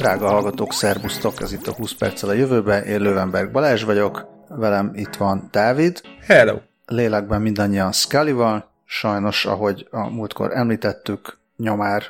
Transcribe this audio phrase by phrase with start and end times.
[0.00, 4.90] Drága hallgatók, szerbusztok, ez itt a 20 perccel a jövőben, én Lövenberg Balázs vagyok, velem
[4.94, 6.00] itt van Dávid.
[6.26, 6.58] Hello!
[6.86, 8.34] Lélekben mindannyian scully
[8.84, 12.02] sajnos, ahogy a múltkor említettük, nyomár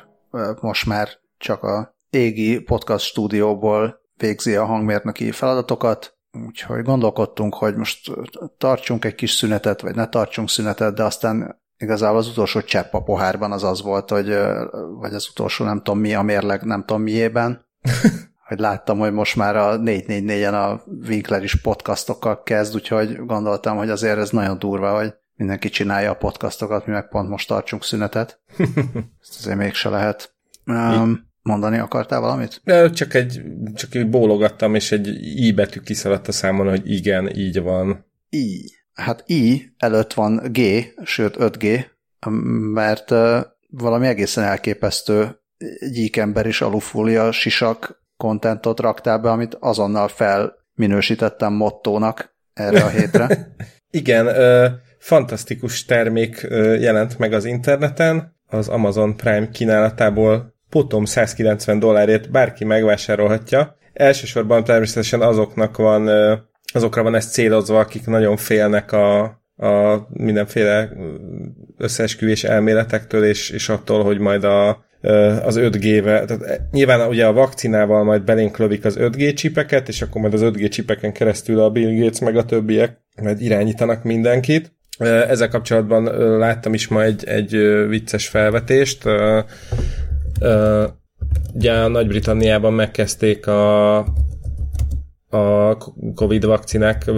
[0.61, 6.17] most már csak a égi podcast stúdióból végzi a hangmérnöki feladatokat,
[6.47, 8.11] úgyhogy gondolkodtunk, hogy most
[8.57, 13.03] tartsunk egy kis szünetet, vagy ne tartsunk szünetet, de aztán igazából az utolsó csepp a
[13.03, 14.37] pohárban az az volt, hogy,
[14.99, 17.69] vagy az utolsó nem tudom mi, a mérleg nem tudom miében,
[18.47, 23.89] hogy láttam, hogy most már a 444-en a Winkler is podcastokkal kezd, úgyhogy gondoltam, hogy
[23.89, 28.41] azért ez nagyon durva, hogy mindenki csinálja a podcastokat, mi meg pont most tartsunk szünetet.
[29.21, 30.35] Ezt azért mégse lehet.
[30.65, 32.61] Um, mondani akartál valamit?
[32.63, 33.41] De csak egy,
[33.73, 38.05] csak egy bólogattam, és egy i betű kiszaladt a számon, hogy igen, így van.
[38.29, 38.71] I.
[38.93, 40.59] Hát I előtt van G,
[41.03, 41.85] sőt 5G,
[42.73, 43.13] mert
[43.67, 45.40] valami egészen elképesztő
[45.91, 53.27] gyíkember is alufólia sisak kontentot raktál be, amit azonnal felminősítettem mottónak erre a hétre.
[53.91, 54.67] Igen, ö,
[54.97, 62.65] fantasztikus termék ö, jelent meg az interneten, az Amazon Prime kínálatából potom 190 dollárért bárki
[62.65, 63.77] megvásárolhatja.
[63.93, 66.35] Elsősorban természetesen azoknak van, ö,
[66.73, 69.23] azokra van ez célozva, akik nagyon félnek a,
[69.55, 70.89] a mindenféle
[71.77, 74.85] összeesküvés elméletektől, és, és attól, hogy majd a
[75.43, 80.21] az 5G-vel, tehát nyilván ugye a vakcinával majd belénk lövik az 5G csipeket, és akkor
[80.21, 84.73] majd az 5G csipeken keresztül a Bill Gates meg a többiek majd irányítanak mindenkit.
[84.99, 86.03] Ezzel kapcsolatban
[86.37, 87.51] láttam is ma egy, egy
[87.87, 89.03] vicces felvetést.
[91.53, 93.97] Ugye Nagy-Britanniában megkezdték a,
[95.29, 95.77] a
[96.15, 97.11] Covid vakcinák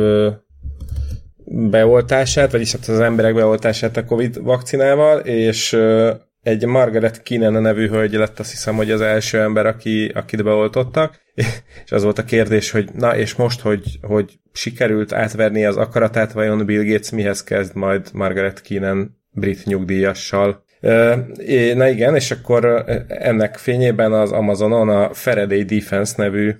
[1.46, 5.78] beoltását, vagyis hát az emberek beoltását a Covid vakcinával, és
[6.44, 11.20] egy Margaret Keenan nevű hölgy lett azt hiszem, hogy az első ember, aki, akit beoltottak,
[11.86, 16.32] és az volt a kérdés, hogy na és most, hogy, hogy sikerült átverni az akaratát,
[16.32, 20.64] vajon Bill Gates mihez kezd majd Margaret Keenan brit nyugdíjassal.
[21.74, 26.56] Na igen, és akkor ennek fényében az Amazonon a Faraday Defense nevű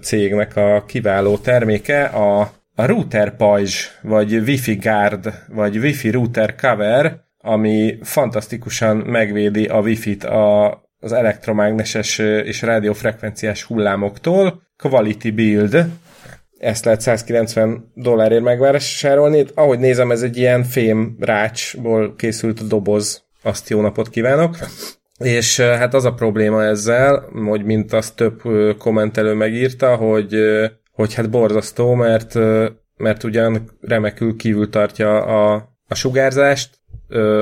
[0.00, 2.40] cégnek a kiváló terméke a,
[2.74, 10.24] a router pajzs, vagy Wi-Fi guard, vagy Wi-Fi router cover, ami fantasztikusan megvédi a Wi-Fi-t
[10.24, 10.66] a,
[11.00, 14.62] az elektromágneses és rádiófrekvenciás hullámoktól.
[14.76, 15.86] Quality Build,
[16.58, 19.44] ezt lehet 190 dollárért megvásárolni.
[19.54, 23.22] Ahogy nézem, ez egy ilyen fém rácsból készült doboz.
[23.42, 24.56] Azt jó napot kívánok!
[25.18, 28.42] És hát az a probléma ezzel, hogy mint azt több
[28.78, 30.36] kommentelő megírta, hogy,
[30.92, 32.34] hogy hát borzasztó, mert,
[32.96, 36.70] mert ugyan remekül kívül tartja a, a sugárzást,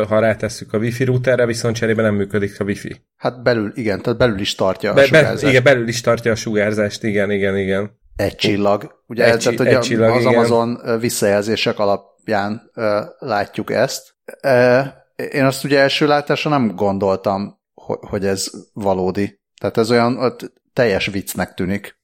[0.09, 3.03] ha rátesszük a wifi routerre, viszont cserébe nem működik a wifi.
[3.16, 5.43] Hát belül, igen, tehát belül is tartja be, a sugárzást.
[5.43, 8.00] Be, igen, belül is tartja a sugárzást, igen, igen, igen.
[8.16, 9.03] Egy csillag.
[9.06, 10.34] Ugye egy, tehát, egy csillag, az igen.
[10.34, 12.84] Amazon visszajelzések alapján uh,
[13.19, 14.15] látjuk ezt.
[14.43, 14.87] Uh,
[15.32, 19.41] én azt ugye első látásra nem gondoltam, hogy, hogy ez valódi.
[19.61, 20.37] Tehát ez olyan
[20.72, 22.00] teljes viccnek tűnik.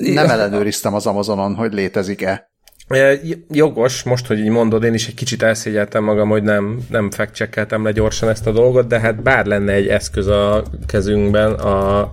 [0.00, 2.47] Nem ellenőriztem az Amazonon, hogy létezik-e.
[3.50, 7.58] Jogos, most, hogy így mondod, én is egy kicsit elszégyeltem magam, hogy nem, nem fact
[7.68, 12.12] le gyorsan ezt a dolgot, de hát bár lenne egy eszköz a kezünkben, a,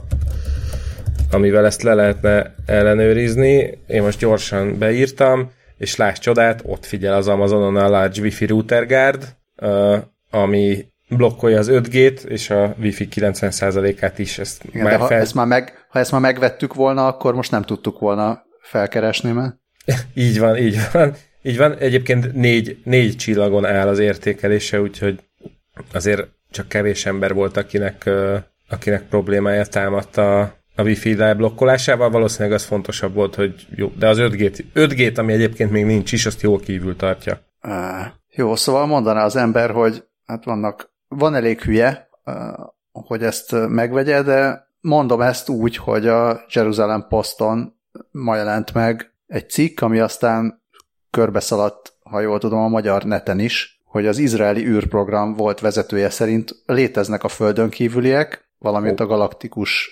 [1.32, 7.28] amivel ezt le lehetne ellenőrizni, én most gyorsan beírtam, és láss csodát, ott figyel az
[7.28, 9.36] Amazonon a Large Wi-Fi Router Guard,
[10.32, 14.38] ami blokkolja az 5G-t, és a Wi-Fi 90%-át is.
[14.40, 15.20] Ezt Igen, már ha, fel...
[15.20, 19.64] ezt már meg, ha ezt már megvettük volna, akkor most nem tudtuk volna felkeresni, mert
[20.14, 21.14] így van, így van.
[21.42, 25.20] Így van, egyébként négy, négy csillagon áll az értékelése, úgyhogy
[25.94, 28.10] azért csak kevés ember volt, akinek,
[28.70, 30.40] akinek problémája támadt a,
[30.76, 35.72] a Wi-Fi blokkolásával, valószínűleg az fontosabb volt, hogy jó, de az 5G-t, 5G ami egyébként
[35.72, 37.40] még nincs is, azt jól kívül tartja.
[38.32, 42.10] Jó, szóval mondaná az ember, hogy hát vannak, van elég hülye,
[42.92, 47.80] hogy ezt megvegye, de mondom ezt úgy, hogy a Jerusalem Poston
[48.12, 50.64] ma jelent meg egy cikk, ami aztán
[51.10, 56.56] körbeszaladt, ha jól tudom, a magyar neten is, hogy az izraeli űrprogram volt vezetője szerint
[56.66, 59.92] léteznek a földön kívüliek, valamint a galaktikus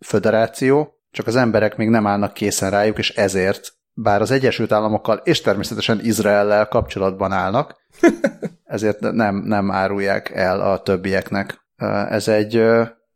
[0.00, 5.20] föderáció, csak az emberek még nem állnak készen rájuk, és ezért, bár az Egyesült Államokkal
[5.24, 7.76] és természetesen Izraellel kapcsolatban állnak,
[8.64, 11.66] ezért nem, nem árulják el a többieknek.
[12.08, 12.56] Ez egy,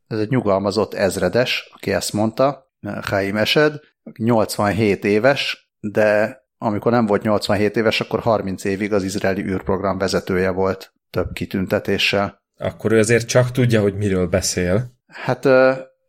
[0.09, 2.71] ez egy nyugalmazott ezredes, aki ezt mondta,
[3.03, 3.81] Chaim Esed,
[4.19, 10.50] 87 éves, de amikor nem volt 87 éves, akkor 30 évig az izraeli űrprogram vezetője
[10.50, 12.43] volt több kitüntetéssel.
[12.58, 14.94] Akkor ő azért csak tudja, hogy miről beszél.
[15.06, 15.49] Hát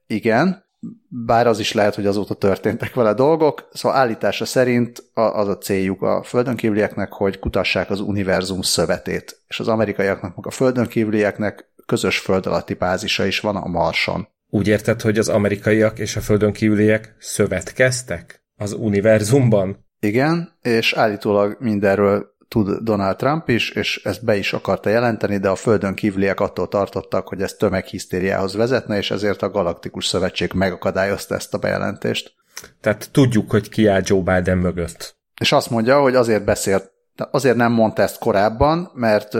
[0.07, 0.65] igen,
[1.07, 6.01] bár az is lehet, hogy azóta történtek vele dolgok, szóval állítása szerint az a céljuk
[6.01, 12.45] a földönkívülieknek, hogy kutassák az univerzum szövetét, és az amerikaiaknak, meg a földönkívülieknek közös föld
[12.45, 14.27] alatti bázisa is van a Marson.
[14.49, 19.85] Úgy érted, hogy az amerikaiak és a földönkívüliek szövetkeztek az univerzumban?
[19.99, 25.49] Igen, és állítólag mindenről tud Donald Trump is, és ezt be is akarta jelenteni, de
[25.49, 31.35] a földön kívüliek attól tartottak, hogy ez tömeghisztériához vezetne, és ezért a Galaktikus Szövetség megakadályozta
[31.35, 32.33] ezt a bejelentést.
[32.81, 35.15] Tehát tudjuk, hogy ki áll Joe Biden mögött.
[35.39, 36.91] És azt mondja, hogy azért beszélt,
[37.31, 39.33] azért nem mondta ezt korábban, mert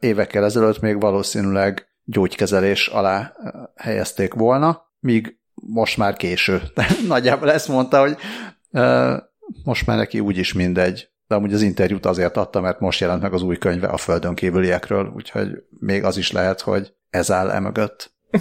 [0.00, 3.32] évekkel ezelőtt még valószínűleg gyógykezelés alá
[3.76, 6.62] helyezték volna, míg most már késő.
[7.06, 8.16] Nagyjából ezt mondta, hogy
[9.64, 13.32] most már neki úgyis mindegy de amúgy az interjút azért adta, mert most jelent meg
[13.32, 15.48] az új könyve a földön kívüliekről, úgyhogy
[15.78, 18.14] még az is lehet, hogy ez áll emögött.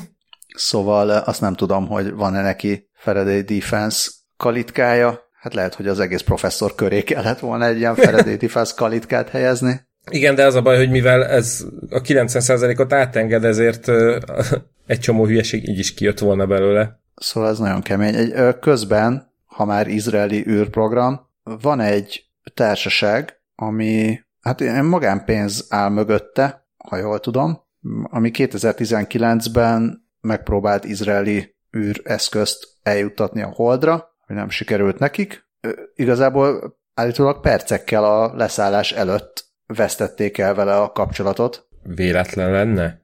[0.55, 6.21] Szóval azt nem tudom, hogy van-e neki Faraday Defense kalitkája, hát lehet, hogy az egész
[6.21, 9.89] professzor köré kellett volna egy ilyen Faraday Defense kalitkát helyezni.
[10.09, 13.87] Igen, de az a baj, hogy mivel ez a 90%-ot átenged, ezért
[14.87, 16.99] egy csomó hülyeség így is kijött volna belőle.
[17.15, 18.15] Szóval ez nagyon kemény.
[18.15, 26.97] Egy, közben, ha már izraeli űrprogram, van egy társaság, ami hát magánpénz áll mögötte, ha
[26.97, 27.63] jól tudom,
[28.03, 35.49] ami 2019-ben megpróbált izraeli űreszközt eljuttatni a Holdra, hogy nem sikerült nekik.
[35.95, 41.67] Igazából állítólag percekkel a leszállás előtt vesztették el vele a kapcsolatot.
[41.83, 43.01] Véletlen lenne?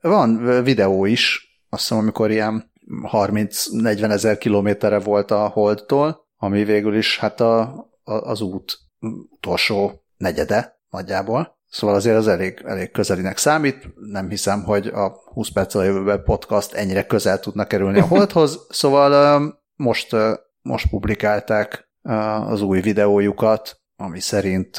[0.00, 2.72] Van videó is, azt hiszem, amikor ilyen
[3.12, 8.78] 30-40 ezer kilométerre volt a Holdtól, ami végül is hát a, az út
[9.30, 11.56] utolsó negyede nagyjából.
[11.70, 13.88] Szóval azért az elég, elég közelinek számít.
[14.10, 18.66] Nem hiszem, hogy a 20 perc a jövőben podcast ennyire közel tudna kerülni a Holdhoz.
[18.68, 19.42] Szóval
[19.74, 20.16] most,
[20.62, 21.88] most publikálták
[22.46, 24.76] az új videójukat, ami szerint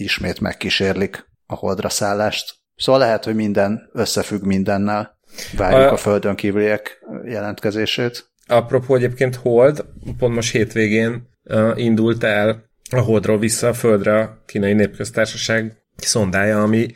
[0.00, 2.54] ismét megkísérlik a Holdra szállást.
[2.76, 5.18] Szóval lehet, hogy minden összefügg mindennel.
[5.56, 8.30] Várjuk a, a földön kívüliek jelentkezését.
[8.46, 9.84] Apropó egyébként Hold,
[10.18, 16.62] pont most hétvégén uh, indult el a Holdról vissza a Földre a kínai népköztársaság szondája,
[16.62, 16.94] ami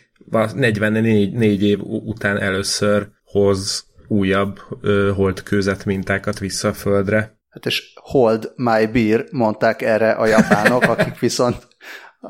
[0.55, 7.39] 44 év után először hoz újabb uh, holdkőzet mintákat vissza a Földre.
[7.49, 11.69] Hát és hold my beer, mondták erre a japánok, akik viszont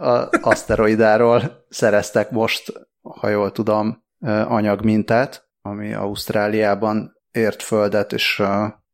[0.00, 8.42] a aszteroidáról szereztek most, ha jól tudom, anyagmintát, ami Ausztráliában ért földet, és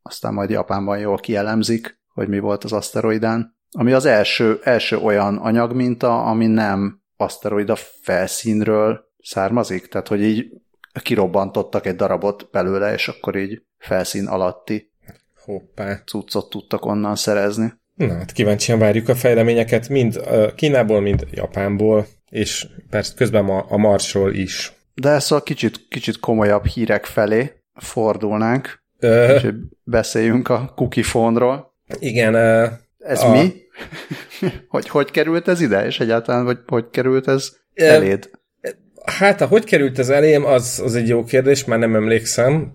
[0.02, 5.36] aztán majd Japánban jól kielemzik hogy mi volt az aszteroidán, ami az első, első olyan
[5.36, 10.50] anyagminta, ami nem aszteroida felszínről származik, tehát hogy így
[11.02, 14.92] kirobbantottak egy darabot belőle, és akkor így felszín alatti
[15.44, 16.02] Hoppá.
[16.04, 17.72] cuccot tudtak onnan szerezni.
[18.06, 20.20] Na, hát kíváncsian várjuk a fejleményeket mind
[20.54, 24.72] Kínából, mind Japánból, és persze közben a, a Marsról is.
[24.94, 29.34] De szóval kicsit, kicsit komolyabb hírek felé fordulnánk, Ö...
[29.34, 29.48] és
[29.84, 31.74] beszéljünk a cookie phone-ról.
[31.98, 32.34] Igen.
[32.98, 33.30] Ez a...
[33.30, 33.52] mi?
[34.68, 38.30] hogy hogy került ez ide, és egyáltalán hogy, hogy került ez eléd?
[39.04, 42.72] Hát, hogy került ez elém, az, az egy jó kérdés, már nem emlékszem.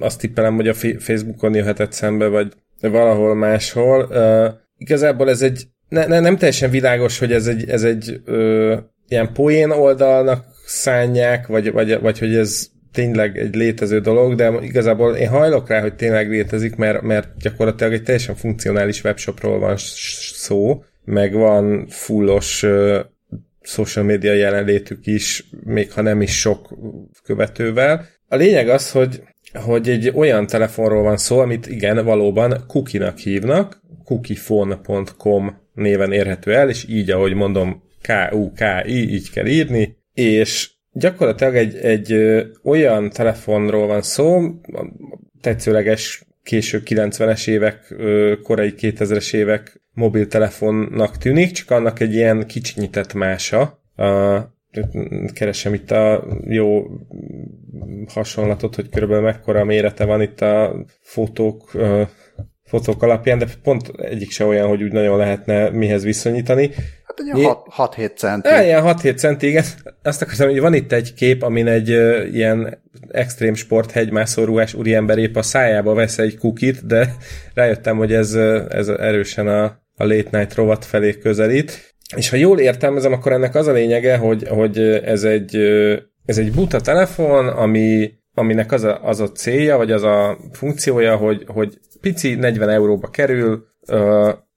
[0.00, 2.52] Azt tippelem, hogy a Facebookon jöhetett szembe, vagy
[2.88, 4.06] valahol máshol.
[4.10, 8.78] Uh, igazából ez egy, ne, ne, nem teljesen világos, hogy ez egy, ez egy uh,
[9.08, 15.16] ilyen poén oldalnak szánják, vagy, vagy, vagy hogy ez tényleg egy létező dolog, de igazából
[15.16, 19.74] én hajlok rá, hogy tényleg létezik, mert, mert gyakorlatilag egy teljesen funkcionális webshopról van
[20.32, 22.98] szó, meg van fullos uh,
[23.62, 26.78] social media jelenlétük is, még ha nem is sok
[27.24, 28.06] követővel.
[28.28, 29.22] A lényeg az, hogy,
[29.52, 36.68] hogy egy olyan telefonról van szó, amit igen, valóban kukinak hívnak, cookiephone.com néven érhető el,
[36.68, 42.14] és így, ahogy mondom, K-U-K-I, így kell írni, és Gyakorlatilag egy, egy
[42.62, 44.40] olyan telefonról van szó,
[45.40, 47.94] tetszőleges késő 90-es évek,
[48.42, 53.82] korai 2000-es évek mobiltelefonnak tűnik, csak annak egy ilyen kicsinyített mása.
[55.32, 56.84] Keresem itt a jó
[58.08, 61.70] hasonlatot, hogy körülbelül mekkora mérete van itt a fotók,
[62.64, 66.70] fotók alapján, de pont egyik se olyan, hogy úgy nagyon lehetne mihez viszonyítani.
[67.04, 68.48] Hát egy ilyen 6-7 centi.
[68.48, 69.64] Ja, ilyen 6-7 centi, igen.
[70.02, 74.74] Azt akartam, hogy van itt egy kép, amin egy uh, ilyen extrém sport hegymászó ruhás
[74.74, 77.14] úriember épp a szájába vesz egy kukit, de
[77.54, 78.34] rájöttem, hogy ez,
[78.68, 81.94] ez erősen a, a late night rovat felé közelít.
[82.16, 85.56] És ha jól értelmezem, akkor ennek az a lényege, hogy, hogy ez egy,
[86.24, 91.16] ez egy buta telefon, ami aminek az a, az a célja, vagy az a funkciója,
[91.16, 93.66] hogy, hogy pici 40 euróba kerül,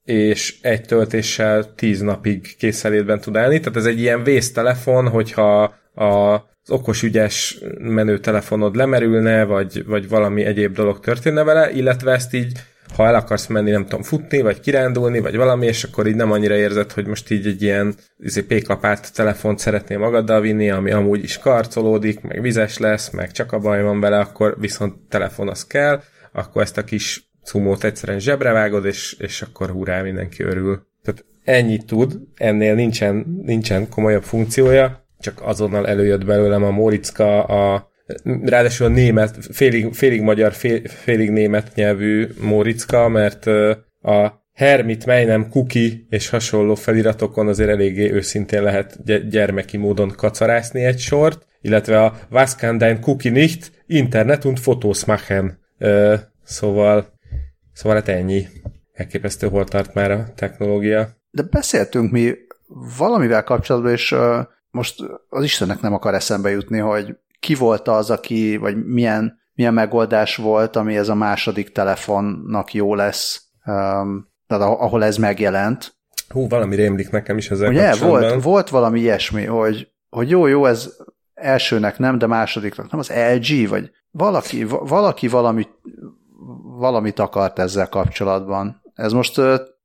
[0.04, 3.58] és egy töltéssel 10 napig készelétben tud állni.
[3.58, 5.62] Tehát ez egy ilyen vésztelefon, hogyha
[5.94, 12.12] a az okos ügyes menő telefonod lemerülne, vagy, vagy valami egyéb dolog történne vele, illetve
[12.12, 12.52] ezt így
[12.94, 16.32] ha el akarsz menni, nem tudom, futni, vagy kirándulni, vagy valami, és akkor így nem
[16.32, 21.22] annyira érzed, hogy most így egy ilyen izé, péklapát telefont szeretnél magaddal vinni, ami amúgy
[21.22, 25.66] is karcolódik, meg vizes lesz, meg csak a baj van vele, akkor viszont telefon az
[25.66, 30.86] kell, akkor ezt a kis cumót egyszerűen zsebre vágod, és, és akkor hurrá, mindenki örül.
[31.02, 37.92] Tehát ennyit tud, ennél nincsen, nincsen komolyabb funkciója, csak azonnal előjött belőlem a Móricka, a
[38.42, 43.46] ráadásul a német, félig, félig magyar, fél, félig német nyelvű Móricka, mert
[44.02, 50.84] a Hermit, mely nem Kuki és hasonló feliratokon azért eléggé őszintén lehet gyermeki módon kacarászni
[50.84, 53.72] egy sort, illetve a Was kann Kuki nicht?
[53.86, 55.58] Internet und Fotos machen.
[56.42, 57.18] szóval,
[57.72, 58.46] szóval hát ennyi.
[58.92, 61.08] Elképesztő hol tart már a technológia.
[61.30, 62.34] De beszéltünk mi
[62.98, 64.38] valamivel kapcsolatban, és uh,
[64.70, 69.74] most az Istennek nem akar eszembe jutni, hogy ki volt az, aki, vagy milyen, milyen
[69.74, 75.94] megoldás volt, ami ez a második telefonnak jó lesz, um, tehát ahol ez megjelent.
[76.28, 80.66] Hú, valami rémlik nekem is ezzel Ugye, volt, volt valami ilyesmi, hogy, hogy jó, jó,
[80.66, 80.92] ez
[81.34, 85.66] elsőnek nem, de másodiknak nem, az LG, vagy valaki, valaki valami,
[86.78, 88.82] valamit akart ezzel kapcsolatban.
[88.94, 89.40] Ez most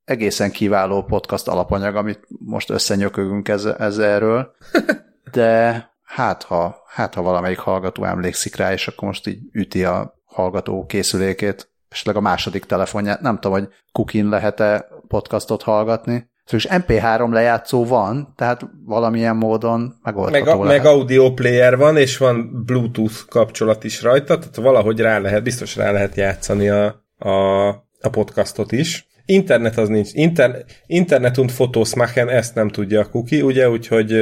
[0.06, 4.52] egészen kiváló podcast alapanyag, amit most összenyökögünk ezzel, ezzel erről,
[5.32, 10.14] de hát ha, hát ha valamelyik hallgató emlékszik rá, és akkor most így üti a
[10.26, 16.30] hallgató készülékét, esetleg a második telefonját, nem tudom, hogy kukin lehet-e podcastot hallgatni.
[16.52, 20.84] És MP3 lejátszó van, tehát valamilyen módon megoldható meg, lehet.
[20.84, 25.76] meg audio player van, és van Bluetooth kapcsolat is rajta, tehát valahogy rá lehet, biztos
[25.76, 26.86] rá lehet játszani a,
[27.18, 27.68] a,
[28.02, 29.09] a podcastot is.
[29.30, 30.10] Internet az nincs.
[30.14, 34.14] Inter, internet und Fotos machen, ezt nem tudja a kuki, ugye, úgyhogy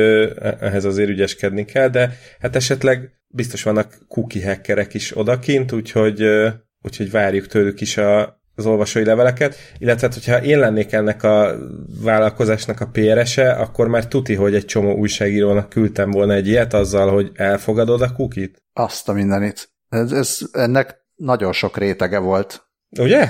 [0.59, 6.23] ehhez azért ügyeskedni kell, de hát esetleg biztos vannak kuki hackerek is odakint, úgyhogy,
[6.81, 11.55] úgyhogy várjuk tőlük is a, az olvasói leveleket, illetve hát, hogyha én lennék ennek a
[12.01, 17.11] vállalkozásnak a PRS-e, akkor már tuti, hogy egy csomó újságírónak küldtem volna egy ilyet azzal,
[17.11, 18.63] hogy elfogadod a kukit.
[18.73, 19.69] Azt a mindenit.
[19.89, 22.67] Ez, ez, ennek nagyon sok rétege volt.
[22.99, 23.29] Ugye?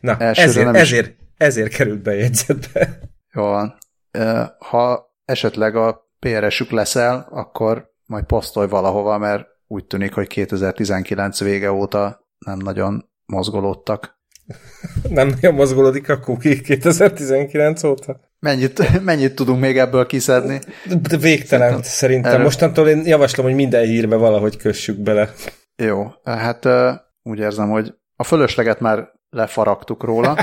[0.00, 2.98] Na, ezért, nem ezért, ezért került bejegyzetbe.
[3.32, 3.78] Jó van.
[4.58, 11.72] Ha esetleg a PRS-ük leszel, akkor majd posztolj valahova, mert úgy tűnik, hogy 2019 vége
[11.72, 14.18] óta nem nagyon mozgolódtak.
[15.08, 18.20] nem nagyon mozgolódik a cookie 2019 óta?
[18.38, 20.60] Mennyit, mennyit tudunk még ebből kiszedni?
[21.08, 21.82] De végtelen, szerintem.
[21.82, 22.30] szerintem.
[22.30, 22.44] Erről...
[22.44, 25.32] Mostantól én javaslom, hogy minden hírbe valahogy kössük bele.
[25.76, 26.68] Jó, hát
[27.22, 30.38] úgy érzem, hogy a fölösleget már lefaragtuk róla.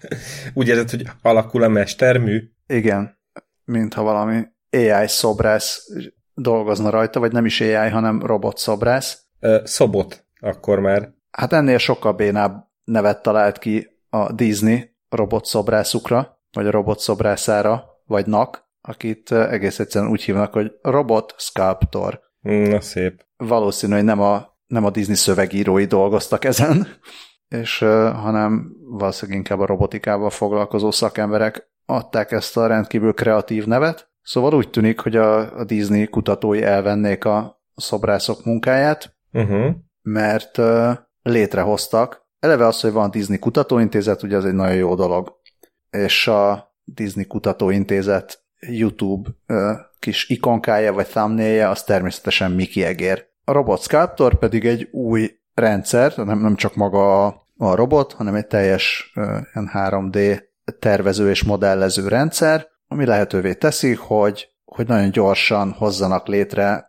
[0.54, 2.50] Úgy érzed, hogy alakul a mestermű?
[2.66, 3.18] Igen,
[3.64, 5.86] mintha valami AI szobrász
[6.34, 9.24] dolgozna rajta, vagy nem is AI, hanem robot szobrász.
[9.40, 11.12] Ö, szobot, akkor már.
[11.30, 17.84] Hát ennél sokkal bénább nevet talált ki a Disney robot szobrászukra, vagy a robot szobrászára,
[18.04, 22.20] vagy NAK, akit egész egyszerűen úgy hívnak, hogy Robot Sculptor.
[22.40, 23.26] Na szép.
[23.36, 26.86] Valószínű, hogy nem a, nem a Disney szövegírói dolgoztak ezen,
[27.50, 27.78] és
[28.22, 34.10] hanem valószínűleg inkább a robotikával foglalkozó szakemberek adták ezt a rendkívül kreatív nevet.
[34.22, 39.70] Szóval úgy tűnik, hogy a, a Disney kutatói elvennék a szobrászok munkáját, uh-huh.
[40.02, 40.90] mert uh,
[41.22, 42.28] létrehoztak.
[42.38, 45.38] Eleve az, hogy van Disney Kutatóintézet, ugye ez egy nagyon jó dolog.
[45.90, 49.56] És a Disney Kutatóintézet YouTube uh,
[49.98, 53.28] kis ikonkája vagy thumbnailje, az természetesen Mickey Egér.
[53.44, 58.34] A Robot Sculptor pedig egy új rendszer, nem, nem csak maga a, a robot, hanem
[58.34, 60.42] egy teljes uh, ilyen 3D
[60.78, 66.88] tervező és modellező rendszer, ami lehetővé teszi, hogy, hogy nagyon gyorsan hozzanak létre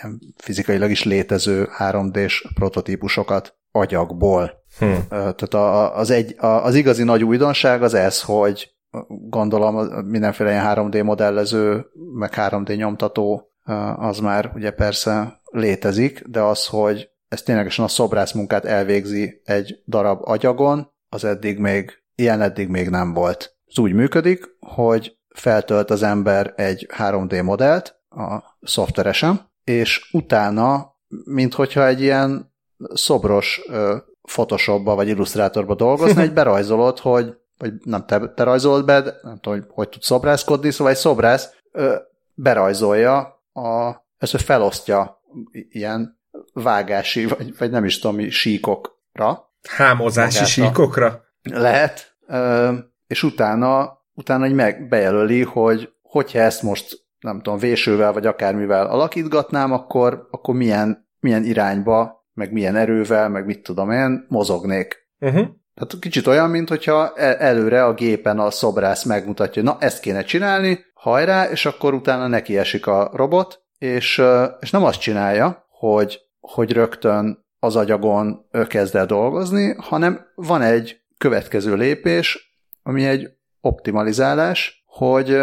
[0.00, 4.52] ilyen fizikailag is létező 3D-s prototípusokat agyakból.
[4.78, 4.84] Hm.
[4.84, 8.74] Uh, tehát a, az, egy, az igazi nagy újdonság az ez, hogy
[9.08, 13.48] gondolom mindenféle ilyen 3D modellező, meg 3D nyomtató
[13.96, 19.82] az már ugye persze létezik, de az, hogy ez ténylegesen a szobrász munkát elvégzi egy
[19.86, 23.56] darab agyagon, az eddig még, ilyen eddig még nem volt.
[23.66, 31.54] Ez úgy működik, hogy feltölt az ember egy 3D modellt a szoftveresen, és utána, mint
[31.54, 32.52] hogyha egy ilyen
[32.94, 33.60] szobros
[34.22, 39.38] Photoshopba vagy Illustratorba dolgozni, egy berajzolod, hogy vagy nem te, te rajzolod be, de nem
[39.40, 41.96] tudom, hogy hogy tud szobrászkodni, szóval egy szobrász ö,
[42.34, 45.22] berajzolja, a, ezt felosztja
[45.52, 46.22] ilyen
[46.52, 49.52] vágási, vagy, vagy nem is tudom síkokra.
[49.68, 51.22] Hámozási magát síkokra?
[51.42, 52.16] Lehet,
[53.06, 58.86] és utána, utána egy meg bejelöli, hogy hogyha ezt most nem tudom, vésővel vagy akármivel
[58.86, 65.08] alakítgatnám, akkor, akkor milyen, milyen irányba, meg milyen erővel, meg mit tudom én, mozognék.
[65.18, 65.46] Uh-huh.
[65.74, 70.22] Tehát kicsit olyan, mint hogyha e, előre a gépen a szobrász megmutatja, na ezt kéne
[70.22, 74.22] csinálni, hajrá, és akkor utána neki esik a robot, és,
[74.60, 81.02] és nem azt csinálja, hogy, hogy rögtön az agyagon kezd el dolgozni, hanem van egy
[81.18, 85.38] következő lépés, ami egy optimalizálás, hogy,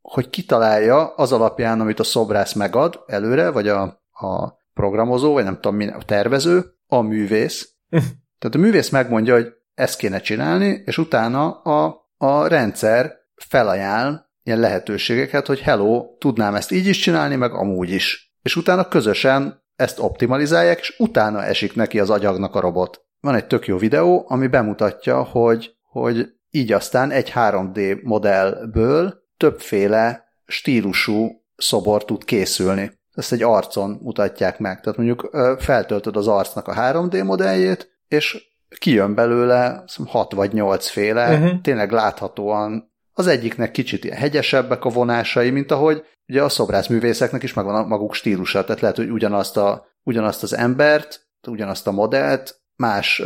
[0.00, 5.60] hogy kitalálja az alapján, amit a szobrász megad előre, vagy a, a programozó, vagy nem
[5.60, 7.74] tudom, a tervező, a művész.
[8.38, 14.60] Tehát a művész megmondja, hogy ezt kéne csinálni, és utána a, a rendszer felajánl ilyen
[14.60, 18.34] lehetőségeket, hogy hello, tudnám ezt így is csinálni, meg amúgy is.
[18.42, 23.04] És utána közösen ezt optimalizálják, és utána esik neki az agyagnak a robot.
[23.20, 30.24] Van egy tök jó videó, ami bemutatja, hogy, hogy így aztán egy 3D modellből többféle
[30.46, 32.98] stílusú szobor tud készülni.
[33.14, 34.80] Ezt egy arcon mutatják meg.
[34.80, 38.46] Tehát mondjuk feltöltöd az arcnak a 3D modelljét, és
[38.78, 41.60] kijön belőle 6 vagy 8 féle, uh-huh.
[41.60, 47.54] tényleg láthatóan az egyiknek kicsit ilyen hegyesebbek a vonásai, mint ahogy ugye a szobrászművészeknek is
[47.54, 52.60] megvan a maguk stílusa, tehát lehet, hogy ugyanazt, a, ugyanazt az embert, ugyanazt a modellt
[52.76, 53.22] más,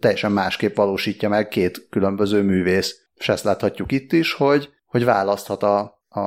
[0.00, 2.96] teljesen másképp valósítja meg két különböző művész.
[3.14, 6.20] És ezt láthatjuk itt is, hogy, hogy választhat a, a,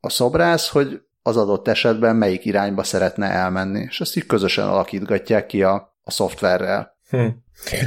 [0.00, 5.46] a szobrász, hogy az adott esetben melyik irányba szeretne elmenni, és ezt így közösen alakítgatják
[5.46, 6.96] ki a, a szoftverrel.
[7.08, 7.26] Hm.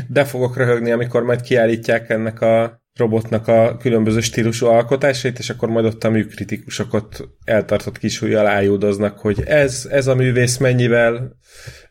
[0.10, 5.70] De fogok röhögni, amikor majd kiállítják ennek a robotnak a különböző stílusú alkotásait, és akkor
[5.70, 11.38] majd ott a műkritikusok ott eltartott kis ájúdoznak, hogy ez, ez a művész mennyivel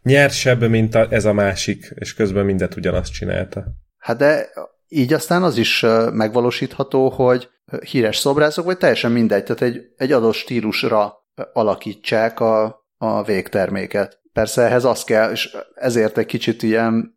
[0.02, 3.64] nyersebb, mint a, ez a másik, és közben mindet ugyanazt csinálta.
[3.98, 4.48] Hát de
[4.88, 7.48] így aztán az is megvalósítható, hogy
[7.90, 11.14] híres szobrászok, vagy teljesen mindegy, tehát egy, egy adott stílusra
[11.52, 14.20] alakítsák a, a végterméket.
[14.33, 17.15] Persze ehhez az kell, és ezért egy kicsit ilyen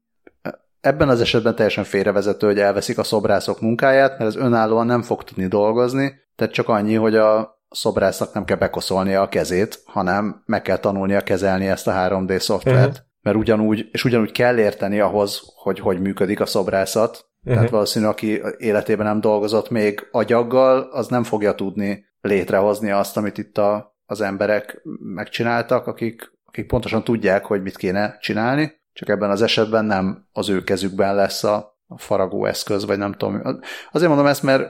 [0.81, 5.23] ebben az esetben teljesen félrevezető, hogy elveszik a szobrászok munkáját, mert ez önállóan nem fog
[5.23, 10.61] tudni dolgozni, tehát csak annyi, hogy a szobrásznak nem kell bekoszolnia a kezét, hanem meg
[10.61, 13.05] kell tanulnia kezelni ezt a 3D szoftvert, uh-huh.
[13.21, 17.53] mert ugyanúgy, és ugyanúgy kell érteni ahhoz, hogy hogy működik a szobrászat, uh-huh.
[17.53, 23.37] tehát valószínű, aki életében nem dolgozott még agyaggal, az nem fogja tudni létrehozni azt, amit
[23.37, 29.29] itt a, az emberek megcsináltak, akik, akik pontosan tudják, hogy mit kéne csinálni, csak ebben
[29.29, 33.41] az esetben nem az ő kezükben lesz a, faragó eszköz, vagy nem tudom.
[33.91, 34.69] Azért mondom ezt, mert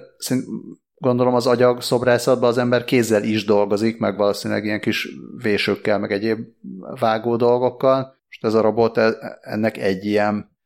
[0.95, 5.07] gondolom az agyag szobrászatban az ember kézzel is dolgozik, meg valószínűleg ilyen kis
[5.41, 6.39] vésőkkel, meg egyéb
[6.99, 8.17] vágó dolgokkal.
[8.27, 10.57] Most ez a robot e, ennek egy ilyen,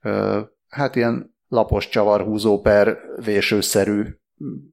[0.67, 4.03] hát ilyen lapos csavarhúzó per vésőszerű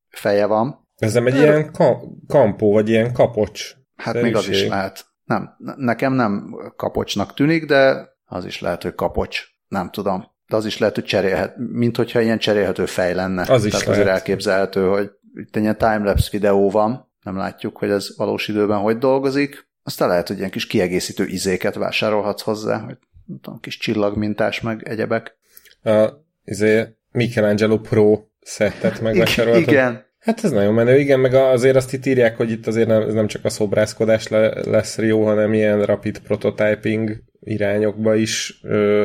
[0.08, 0.88] feje van.
[0.96, 3.74] Ez nem egy ilyen ka- kampó, vagy ilyen kapocs.
[3.96, 4.32] Hát szerűség.
[4.32, 5.06] még az is lehet.
[5.24, 10.24] Nem, nekem nem kapocsnak tűnik, de az is lehet, hogy kapocs, nem tudom.
[10.46, 13.52] De az is lehet, hogy cserélhet, mint hogyha ilyen cserélhető fej lenne.
[13.52, 14.00] Az is Tehát lehet.
[14.00, 18.78] azért elképzelhető, hogy itt egy ilyen timelapse videó van, nem látjuk, hogy ez valós időben
[18.78, 19.68] hogy dolgozik.
[19.82, 24.88] Aztán lehet, hogy ilyen kis kiegészítő izéket vásárolhatsz hozzá, hogy nem tudom, kis csillagmintás, meg
[24.88, 25.36] egyebek.
[25.82, 26.08] A
[26.44, 29.62] izé, Michelangelo Pro szettet megvásároltad.
[29.68, 30.04] Igen.
[30.20, 33.14] Hát ez nagyon menő, igen, meg azért azt itt írják, hogy itt azért nem, ez
[33.14, 38.61] nem csak a szobrászkodás le, lesz jó, hanem ilyen rapid prototyping irányokba is,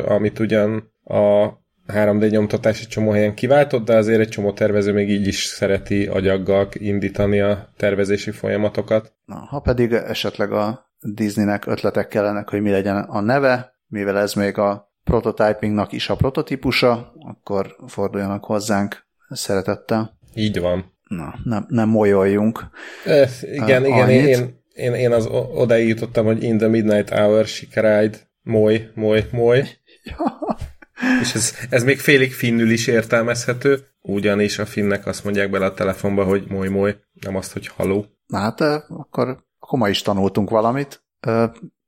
[0.06, 1.50] amit ugyan a
[1.88, 6.08] 3D nyomtatás egy csomó helyen kiváltott, de azért egy csomó tervező még így is szereti
[6.08, 9.14] agyaggal indítani a tervezési folyamatokat.
[9.26, 14.34] Na, ha pedig esetleg a Disneynek ötletek kellenek, hogy mi legyen a neve, mivel ez
[14.34, 20.18] még a prototypingnak is a prototípusa, akkor forduljanak hozzánk szeretettel.
[20.34, 20.94] Így van.
[21.10, 22.70] Na, nem, nem molyoljunk.
[23.06, 28.28] E, igen, igen, én, én, én az odáig jutottam, hogy in the midnight hour cried,
[28.42, 29.68] moly, moly, moly.
[30.04, 30.58] Ja.
[31.22, 35.74] És ez, ez még félig finnül is értelmezhető, ugyanis a finnek azt mondják bele a
[35.74, 38.06] telefonba, hogy moly, moly, nem azt, hogy haló.
[38.28, 41.04] Na hát akkor, akkor ma is tanultunk valamit.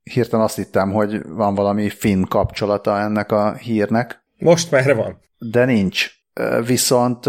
[0.03, 4.23] Hirtelen azt hittem, hogy van valami finn kapcsolata ennek a hírnek.
[4.37, 5.19] Most már van.
[5.37, 6.11] De nincs.
[6.65, 7.25] Viszont,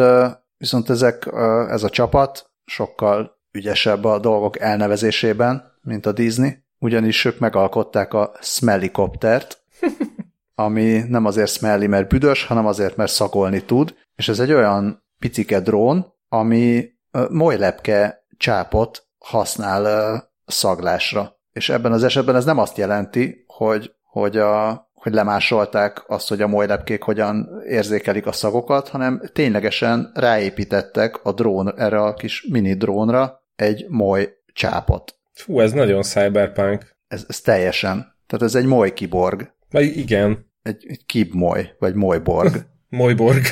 [0.59, 1.29] viszont ezek,
[1.69, 8.33] ez a csapat sokkal ügyesebb a dolgok elnevezésében, mint a Disney, ugyanis ők megalkották a
[8.41, 9.63] Smellikoptert,
[10.55, 15.03] ami nem azért smelly, mert büdös, hanem azért, mert szagolni tud, és ez egy olyan
[15.19, 16.91] picike drón, ami
[17.29, 21.37] molylepke csápot használ szaglásra.
[21.53, 26.41] És ebben az esetben ez nem azt jelenti, hogy, hogy, a, hogy lemásolták azt, hogy
[26.41, 32.75] a molylepkék hogyan érzékelik a szagokat, hanem ténylegesen ráépítettek a drón, erre a kis mini
[32.75, 35.17] drónra egy moly csápot.
[35.33, 36.97] Fú, ez nagyon cyberpunk.
[37.09, 38.17] Ez, ez teljesen.
[38.27, 39.55] Tehát ez egy moly kiborg.
[39.69, 40.47] Na, igen.
[40.63, 42.67] Egy, egy kibmoly, vagy molyborg.
[42.89, 43.43] Molyborg.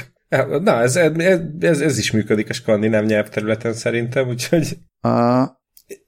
[0.63, 4.79] Na, ez, ez, ez, ez is működik a skandináv nyelvterületen szerintem, úgyhogy...
[5.03, 5.43] Uh,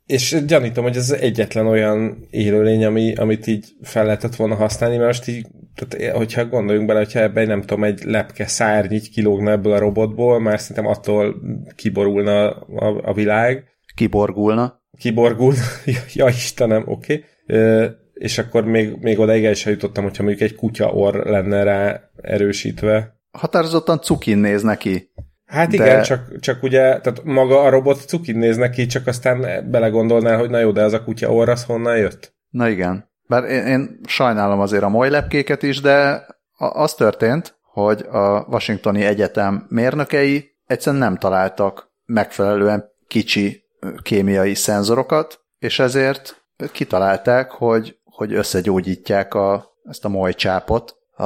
[0.08, 5.08] és gyanítom, hogy ez egyetlen olyan élőlény, ami, amit így fel lehetett volna használni, mert
[5.08, 9.50] most így, tehát, hogyha gondoljunk bele, hogyha ebben nem tudom, egy lepke szárny így kilógna
[9.50, 11.34] ebből a robotból, már szerintem attól
[11.76, 13.64] kiborulna a, a világ.
[13.94, 14.82] Kiborgulna.
[14.98, 15.60] Kiborgulna,
[16.14, 17.24] ja Istenem, oké.
[17.46, 17.90] Okay.
[18.12, 22.10] És akkor még, még odaig el is jutottam, hogyha mondjuk egy kutya orr lenne rá
[22.22, 23.20] erősítve.
[23.30, 25.10] Határozottan cukin néz neki.
[25.48, 26.00] Hát igen, de...
[26.00, 30.58] csak, csak ugye, tehát maga a robot cukin néz neki, csak aztán belegondolnál, hogy na
[30.58, 32.34] jó, de ez a kutya orr, az honnan jött?
[32.48, 33.10] Na igen.
[33.26, 39.66] Bár én, én sajnálom azért a lepkéket is, de az történt, hogy a Washingtoni Egyetem
[39.68, 43.64] mérnökei egyszerűen nem találtak megfelelően kicsi
[44.02, 51.24] kémiai szenzorokat, és ezért kitalálták, hogy, hogy összegyógyítják a, ezt a molycsápot a,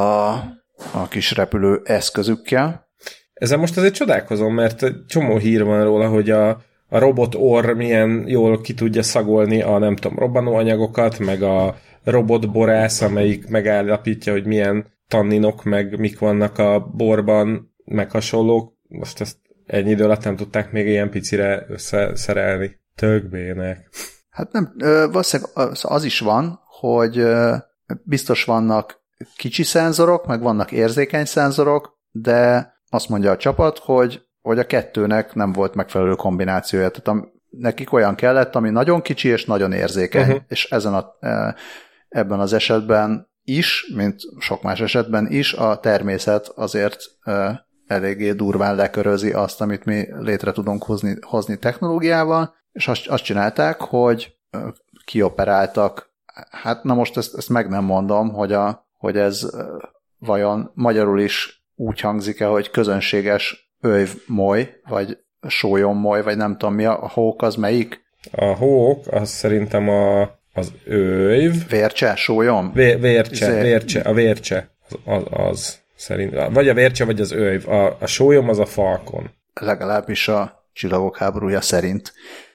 [0.93, 2.91] a kis repülő eszközükkel,
[3.43, 6.49] ezzel most azért csodálkozom, mert csomó hír van róla, hogy a,
[6.89, 13.01] a robot orr milyen jól ki tudja szagolni a nem tudom, robbanóanyagokat, meg a robotborász,
[13.01, 18.73] amelyik megállapítja, hogy milyen tanninok, meg mik vannak a borban, meg hasonlók.
[18.89, 22.81] Most ezt ennyi idő alatt nem tudták még ilyen picire összeszerelni.
[22.95, 23.89] Tökbének.
[24.31, 24.73] Hát nem,
[25.11, 27.25] valószínűleg az, az is van, hogy
[28.03, 29.01] biztos vannak
[29.37, 35.35] kicsi szenzorok, meg vannak érzékeny szenzorok, de azt mondja a csapat, hogy, hogy a kettőnek
[35.35, 36.91] nem volt megfelelő kombinációja.
[36.91, 40.43] Tehát a, nekik olyan kellett, ami nagyon kicsi és nagyon érzékeny, uh-huh.
[40.49, 41.55] és ezen a, e,
[42.09, 48.75] ebben az esetben is, mint sok más esetben is, a természet azért e, eléggé durván
[48.75, 54.59] lekörözi azt, amit mi létre tudunk hozni, hozni technológiával, és azt, azt csinálták, hogy e,
[55.05, 56.11] kioperáltak,
[56.51, 59.51] hát na most ezt, ezt meg nem mondom, hogy, a, hogy ez
[60.19, 63.73] vajon magyarul is úgy hangzik el, hogy közönséges
[64.27, 65.19] moly, vagy
[65.93, 68.01] moly, vagy nem tudom mi, a hók az melyik?
[68.31, 70.21] A hók, az szerintem a,
[70.53, 71.69] az őv.
[71.69, 72.73] Vércse, sólyom?
[72.73, 73.61] Vé, vércse, Zé...
[73.61, 77.69] vércse, a vércse, az, az, az szerint, vagy a vércse, vagy az őv.
[77.69, 79.31] A, a sólyom az a falkon.
[79.61, 82.13] Legalábbis a csillagok háborúja szerint.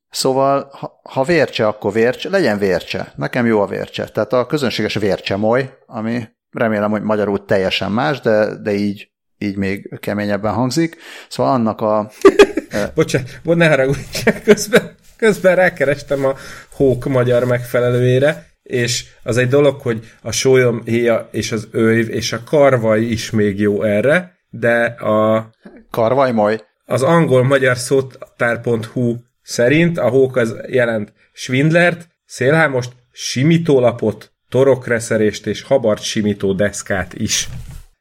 [0.10, 3.13] Szóval, ha, ha vércse, akkor vércse, legyen vércse.
[3.15, 4.08] Nekem jó a vércse.
[4.08, 10.00] Tehát a közönséges vércsemoly, ami remélem, hogy magyarul teljesen más, de, de így így még
[10.00, 10.98] keményebben hangzik.
[11.30, 12.12] Szóval annak a...
[12.96, 16.36] Bocsánat, ne haragudj, közben, közben rákerestem a
[16.72, 22.34] hók magyar megfelelőjére, és az egy dolog, hogy a sólyom héja és az őv és
[22.34, 25.50] a karvaj is még jó erre, de a...
[25.92, 26.66] Karvaj majd.
[26.86, 36.54] Az angol-magyar szótár.hu szerint a hók az jelent svindlert, szélhámost, simítólapot, torokreszerést és habart simító
[36.54, 37.50] deszkát is.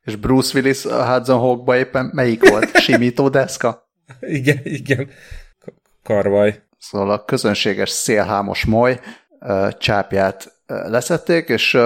[0.03, 2.79] És Bruce Willis a Hudson Hawkba éppen melyik volt?
[2.87, 3.89] Simító deszka?
[4.21, 5.11] igen, igen.
[6.03, 6.63] Karvaj.
[6.79, 9.01] Szóval a közönséges szélhámos moly
[9.79, 11.79] csápját leszették, és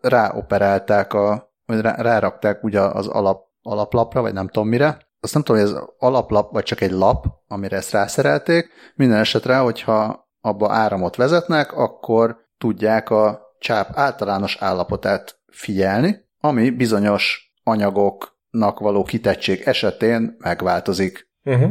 [0.00, 5.06] ráoperálták, a, vagy rá, rárakták ugye az alap, alaplapra, vagy nem tudom mire.
[5.20, 8.70] Azt nem tudom, hogy ez alaplap, vagy csak egy lap, amire ezt rászerelték.
[8.94, 17.52] Minden esetre, hogyha abba áramot vezetnek, akkor tudják a csáp általános állapotát figyelni, ami bizonyos
[17.62, 21.30] anyagoknak való kitettség esetén megváltozik.
[21.44, 21.70] Uh-huh.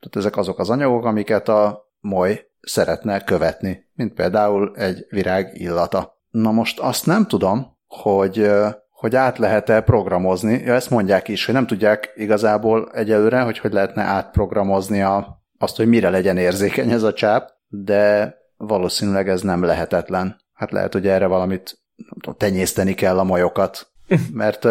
[0.00, 6.16] Tehát ezek azok az anyagok, amiket a moly szeretne követni, mint például egy virág illata.
[6.30, 8.50] Na most azt nem tudom, hogy,
[8.90, 13.72] hogy át lehet-e programozni, ja, ezt mondják is, hogy nem tudják igazából egyelőre, hogy hogy
[13.72, 19.62] lehetne átprogramozni a, azt, hogy mire legyen érzékeny ez a csáp, de valószínűleg ez nem
[19.62, 20.40] lehetetlen.
[20.58, 23.90] Hát lehet, hogy erre valamit nem tudom, tenyészteni kell a majokat,
[24.32, 24.66] mert,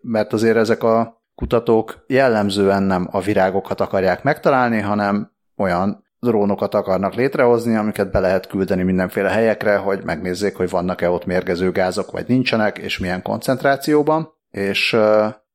[0.00, 7.14] mert azért ezek a kutatók jellemzően nem a virágokat akarják megtalálni, hanem olyan drónokat akarnak
[7.14, 12.24] létrehozni, amiket be lehet küldeni mindenféle helyekre, hogy megnézzék, hogy vannak-e ott mérgező gázok, vagy
[12.28, 14.96] nincsenek, és milyen koncentrációban, és,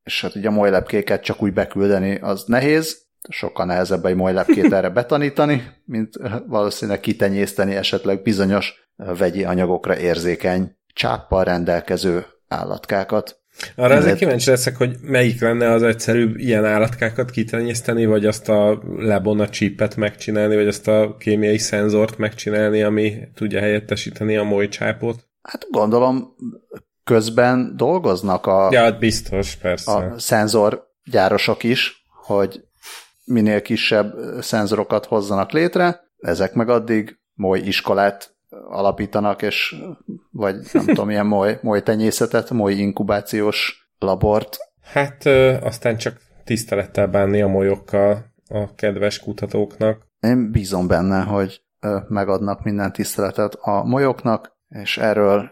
[0.04, 4.90] és hát ugye a molylepkéket csak úgy beküldeni az nehéz, sokkal nehezebb egy molylepkét erre
[4.90, 6.16] betanítani, mint
[6.48, 8.83] valószínűleg kitenyészteni esetleg bizonyos
[9.18, 13.42] vegyi anyagokra érzékeny csáppal rendelkező állatkákat.
[13.76, 18.82] Arra ezek kíváncsi leszek, hogy melyik lenne az egyszerűbb ilyen állatkákat kitenyészteni, vagy azt a
[18.98, 25.28] lebona csípet megcsinálni, vagy azt a kémiai szenzort megcsinálni, ami tudja helyettesíteni a molycsápot.
[25.42, 26.36] Hát gondolom
[27.04, 29.92] közben dolgoznak a, ja, hát biztos, persze.
[29.92, 32.64] a szenzorgyárosok is, hogy
[33.26, 38.33] minél kisebb szenzorokat hozzanak létre, ezek meg addig moly iskolát
[38.68, 39.76] alapítanak, és
[40.32, 44.58] vagy nem tudom, ilyen moly, moly tenyészetet, moly inkubációs labort.
[44.82, 50.08] Hát ö, aztán csak tisztelettel bánni a molyokkal a kedves kutatóknak.
[50.20, 55.52] Én bízom benne, hogy ö, megadnak minden tiszteletet a molyoknak, és erről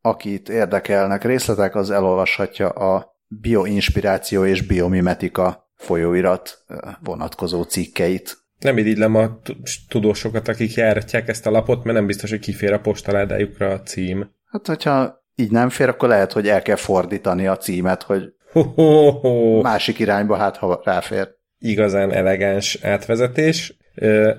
[0.00, 6.64] akit érdekelnek részletek, az elolvashatja a bioinspiráció és biomimetika folyóirat
[7.00, 8.36] vonatkozó cikkeit.
[8.58, 9.40] Nem irigylem a
[9.88, 14.30] tudósokat, akik járatják ezt a lapot, mert nem biztos, hogy kifér a postaládájukra a cím.
[14.50, 18.62] Hát, hogyha így nem fér, akkor lehet, hogy el kell fordítani a címet, hogy ho,
[18.62, 19.60] ho, ho.
[19.60, 21.28] másik irányba, hát ha ráfér.
[21.58, 23.76] Igazán elegáns átvezetés.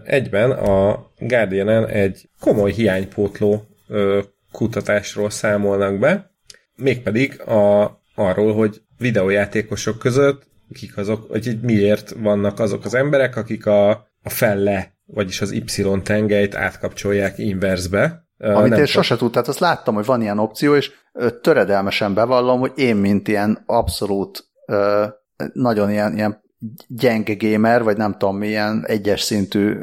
[0.03, 3.67] Egyben a guardian egy komoly hiánypótló
[4.51, 6.31] kutatásról számolnak be,
[6.75, 7.83] mégpedig a,
[8.15, 14.29] arról, hogy videójátékosok között kik azok, hogy miért vannak azok az emberek, akik a, a
[14.29, 18.27] felle, vagyis az Y tengelyt átkapcsolják inversbe.
[18.37, 20.91] Amit én sose tudtam, tehát azt láttam, hogy van ilyen opció, és
[21.41, 24.49] töredelmesen bevallom, hogy én, mint ilyen abszolút
[25.53, 26.41] nagyon ilyen, ilyen
[26.87, 29.75] gyenge gamer, vagy nem tudom, milyen egyes szintű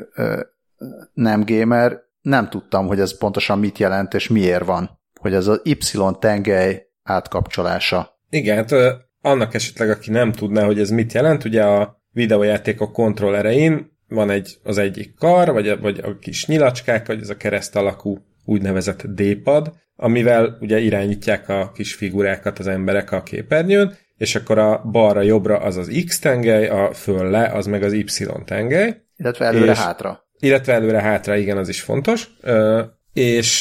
[1.12, 5.60] nem gamer, nem tudtam, hogy ez pontosan mit jelent, és miért van, hogy ez az
[5.64, 5.76] Y
[6.18, 8.20] tengely átkapcsolása.
[8.30, 13.95] Igen, hát annak esetleg, aki nem tudná, hogy ez mit jelent, ugye a videójátékok kontrollerein
[14.08, 17.76] van egy, az egyik kar, vagy a, vagy a kis nyilacskák, vagy ez a kereszt
[17.76, 24.58] alakú úgynevezett D-pad, amivel ugye irányítják a kis figurákat az emberek a képernyőn, és akkor
[24.58, 29.02] a balra-jobbra az az X tengely, a föl-le az meg az Y tengely.
[29.16, 30.24] Illetve előre-hátra.
[30.38, 32.28] Illetve előre-hátra, igen, az is fontos.
[32.40, 33.60] Ö, és,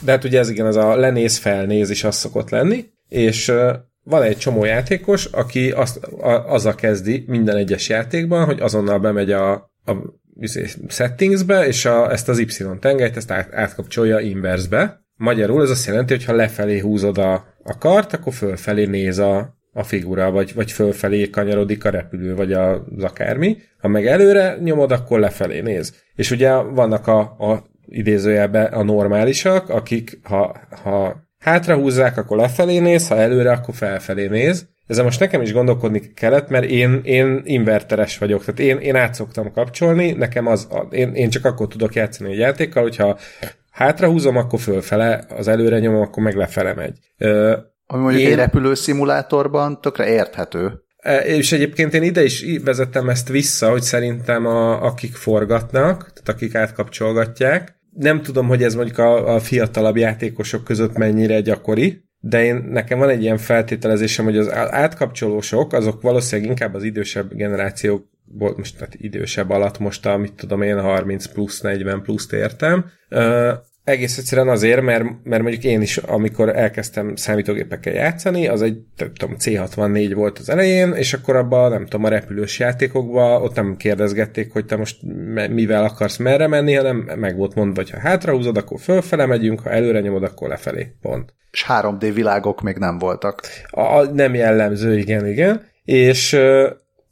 [0.00, 3.52] de hát ugye ez igen, az a lenéz-felnéz is az szokott lenni, és
[4.02, 9.32] van egy csomó játékos, aki azt, a, azzal kezdi minden egyes játékban, hogy azonnal bemegy
[9.32, 9.96] a, a
[10.40, 12.46] izé, settingsbe, és a, ezt az Y
[12.80, 15.06] tengelyt, ezt át, átkapcsolja inversbe.
[15.16, 19.56] Magyarul ez azt jelenti, hogy ha lefelé húzod a, a kart, akkor fölfelé néz a,
[19.72, 23.56] a figura, vagy, vagy fölfelé kanyarodik a repülő, vagy az akármi.
[23.78, 25.94] Ha meg előre nyomod, akkor lefelé néz.
[26.14, 32.78] És ugye vannak a, a idézőjelben a normálisak, akik ha, ha hátra húzzák, akkor lefelé
[32.78, 34.66] néz, ha előre, akkor felfelé néz.
[34.88, 39.14] Ezzel most nekem is gondolkodni kellett, mert én, én inverteres vagyok, tehát én, én át
[39.14, 43.18] szoktam kapcsolni, nekem az, én, én csak akkor tudok játszani egy játékkal, hogyha
[43.70, 46.98] hátra húzom, akkor fölfele, az előre nyomom, akkor meg lefele megy.
[47.86, 48.30] Ami mondjuk én...
[48.30, 50.82] egy repülőszimulátorban tökre érthető.
[50.96, 56.28] E, és egyébként én ide is vezettem ezt vissza, hogy szerintem a, akik forgatnak, tehát
[56.28, 62.44] akik átkapcsolgatják, nem tudom, hogy ez mondjuk a, a fiatalabb játékosok között mennyire gyakori, de
[62.44, 68.06] én, nekem van egy ilyen feltételezésem, hogy az átkapcsolósok, azok valószínűleg inkább az idősebb generációk,
[68.56, 72.90] most tehát idősebb alatt most a, mit tudom én, 30 plusz, 40 plusz értem,
[73.88, 79.12] egész egyszerűen azért, mert, mert mondjuk én is, amikor elkezdtem számítógépekkel játszani, az egy, nem
[79.14, 83.76] tudom, C64 volt az elején, és akkor abban, nem tudom, a repülős játékokban ott nem
[83.76, 84.96] kérdezgették, hogy te most
[85.50, 89.70] mivel akarsz merre menni, hanem meg volt mondva, hogy ha hátrahúzod, akkor fölfele megyünk, ha
[89.70, 90.92] előre nyomod, akkor lefelé.
[91.00, 91.34] Pont.
[91.50, 93.42] És 3D világok még nem voltak.
[93.70, 95.62] A, nem jellemző, igen, igen.
[95.84, 96.36] És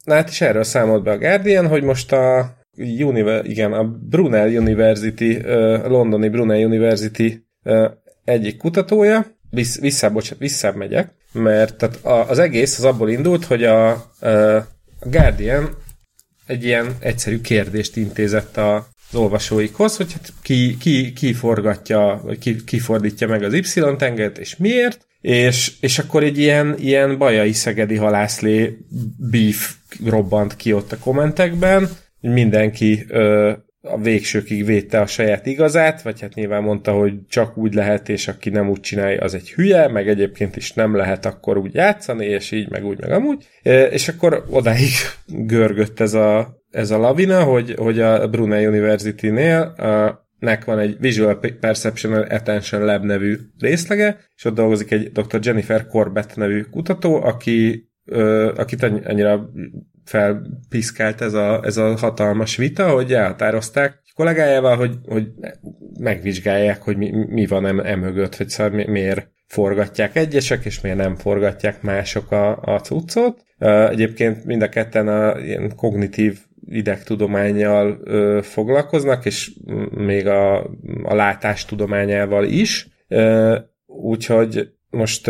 [0.05, 5.41] hát is erről számolt be a Guardian, hogy most a Univer, igen, a Brunel University,
[5.87, 7.47] londoni Brunel University
[8.23, 13.63] egyik kutatója, vissz, vissza, bocsánat, vissza megyek, mert tehát az egész az abból indult, hogy
[13.63, 14.67] a, a
[15.01, 15.69] Guardian
[16.45, 18.75] egy ilyen egyszerű kérdést intézett a,
[19.11, 24.37] az olvasóikhoz, hogy hát ki, ki, ki forgatja, vagy ki, ki fordítja meg az Y-tenget,
[24.37, 28.77] és miért, és, és akkor egy ilyen, ilyen bajai szegedi halászlé
[29.17, 29.73] beef
[30.05, 33.51] robbant ki ott a kommentekben, mindenki ö,
[33.81, 38.27] a végsőkig védte a saját igazát, vagy hát nyilván mondta, hogy csak úgy lehet, és
[38.27, 42.25] aki nem úgy csinálja, az egy hülye, meg egyébként is nem lehet akkor úgy játszani,
[42.25, 43.47] és így, meg úgy, meg amúgy.
[43.91, 44.91] És akkor odáig
[45.53, 50.95] görgött ez a, ez a lavina, hogy, hogy a Brunei University-nél a, nek van egy
[50.99, 55.39] Visual Perception Attention Lab nevű részlege, és ott dolgozik egy Dr.
[55.41, 57.89] Jennifer Corbett nevű kutató, aki,
[58.55, 59.49] akit annyira
[60.07, 65.27] felpiszkált ez a, ez a hatalmas vita, hogy elhatározták kollégájával, hogy, hogy
[65.99, 70.97] megvizsgálják, hogy mi, mi van em, emögött, hogy szóval mi, miért forgatják egyesek, és miért
[70.97, 73.45] nem forgatják mások a, a cuccot.
[73.89, 79.51] Egyébként mind a ketten a ilyen kognitív idegtudományjal ö, foglalkoznak, és
[79.89, 80.63] még a,
[81.03, 82.87] a látás tudományával is,
[83.87, 85.27] Úgyhogy most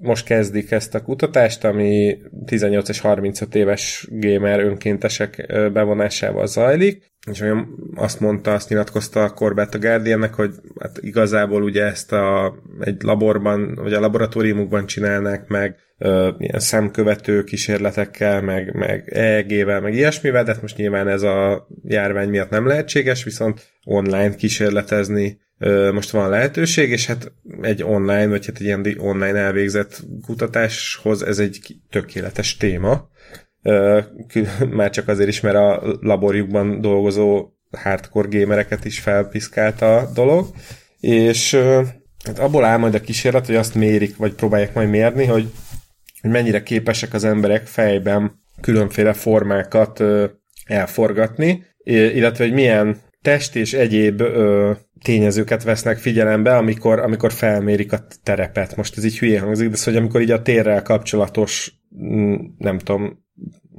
[0.00, 7.40] most kezdik ezt a kutatást, ami 18 és 35 éves gamer önkéntesek bevonásával zajlik, és
[7.40, 12.54] olyan azt mondta, azt nyilatkozta a Corbett a Guardiannek, hogy hát igazából ugye ezt a,
[12.80, 19.94] egy laborban, vagy a laboratóriumukban csinálnák meg, ö, ilyen szemkövető kísérletekkel, meg, meg EEG-vel, meg
[19.94, 25.40] ilyesmivel, de hát most nyilván ez a járvány miatt nem lehetséges, viszont online kísérletezni
[25.92, 31.38] most van lehetőség, és hát egy online, vagy hát egy ilyen online elvégzett kutatáshoz ez
[31.38, 33.08] egy tökéletes téma.
[34.70, 40.46] Már csak azért is, mert a laborjukban dolgozó hardcore gamereket is felpiszkált a dolog,
[41.00, 41.54] és
[42.24, 45.50] hát abból áll majd a kísérlet, hogy azt mérik, vagy próbálják majd mérni, hogy,
[46.20, 50.02] hogy mennyire képesek az emberek fejben különféle formákat
[50.64, 54.22] elforgatni, illetve hogy milyen test és egyéb
[55.02, 58.76] tényezőket vesznek figyelembe, amikor, amikor felmérik a terepet.
[58.76, 63.26] Most ez így hülyén hangzik, de hogy amikor így a térrel kapcsolatos, mm, nem tudom,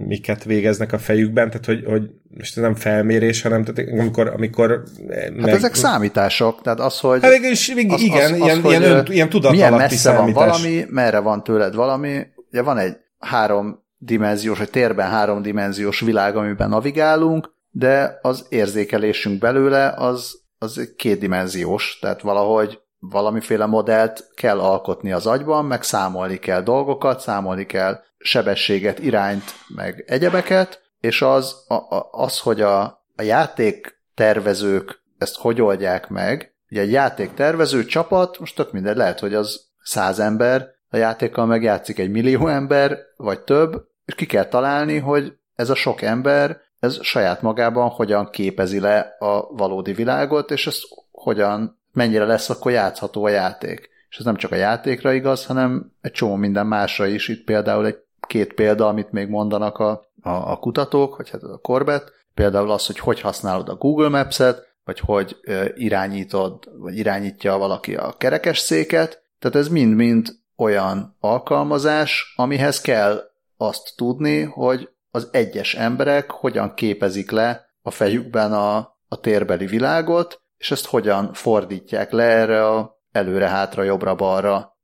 [0.08, 4.84] miket végeznek a fejükben, tehát hogy, hogy most ez nem felmérés, hanem tehát amikor, amikor
[5.10, 5.54] hát meg...
[5.54, 7.22] ezek számítások, tehát az, hogy...
[7.22, 10.34] Hát is, igen, az, az, ilyen, az, ilyen, ön, ilyen tudat milyen messze számítás.
[10.34, 16.36] van valami, merre van tőled valami, ugye van egy három dimenziós, vagy térben háromdimenziós világ,
[16.36, 25.12] amiben navigálunk, de az érzékelésünk belőle az, az kétdimenziós, tehát valahogy valamiféle modellt kell alkotni
[25.12, 31.74] az agyban, meg számolni kell dolgokat, számolni kell sebességet, irányt, meg egyebeket, és az, a,
[31.74, 32.82] a, az hogy a,
[33.16, 39.20] a játék tervezők ezt hogy oldják meg, ugye egy játéktervező csapat, most tök mindegy, lehet,
[39.20, 44.46] hogy az száz ember, a játékkal megjátszik egy millió ember, vagy több, és ki kell
[44.46, 50.52] találni, hogy ez a sok ember ez saját magában hogyan képezi le a valódi világot,
[50.52, 50.80] és ez
[51.12, 53.90] hogyan, mennyire lesz akkor játszható a játék.
[54.10, 57.28] És ez nem csak a játékra igaz, hanem egy csomó minden másra is.
[57.28, 59.90] Itt például egy két példa, amit még mondanak a,
[60.22, 64.68] a, a kutatók, vagy hát a korbet, például az, hogy hogy használod a Google Maps-et,
[64.84, 65.38] vagy hogy
[65.76, 69.24] irányítod, vagy irányítja valaki a kerekes széket.
[69.40, 77.32] Tehát ez mind-mind olyan alkalmazás, amihez kell azt tudni, hogy az egyes emberek hogyan képezik
[77.32, 83.84] le a fejükben a, a térbeli világot, és ezt hogyan fordítják le erre a előre-hátra,
[83.84, 84.78] jobbra-balra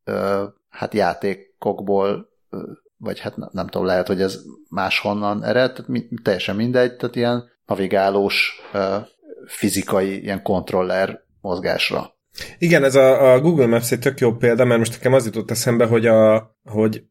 [0.70, 2.30] hát játékokból,
[2.98, 7.16] vagy hát nem, nem tudom, lehet, hogy ez máshonnan ered, tehát mi, teljesen mindegy, tehát
[7.16, 8.62] ilyen navigálós
[9.46, 12.14] fizikai, ilyen kontroller mozgásra.
[12.58, 15.52] Igen, ez a, a Google Maps egy tök jó példa, mert most nekem az jutott
[15.52, 17.04] eszembe, hogy, a, hogy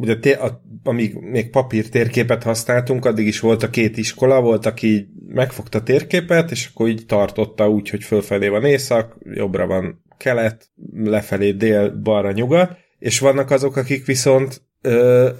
[0.00, 4.66] ugye té, a, amíg még papír térképet használtunk, addig is volt a két iskola, volt,
[4.66, 10.70] aki megfogta térképet, és akkor így tartotta úgy, hogy fölfelé van észak, jobbra van kelet,
[11.04, 14.64] lefelé dél, balra nyugat, és vannak azok, akik viszont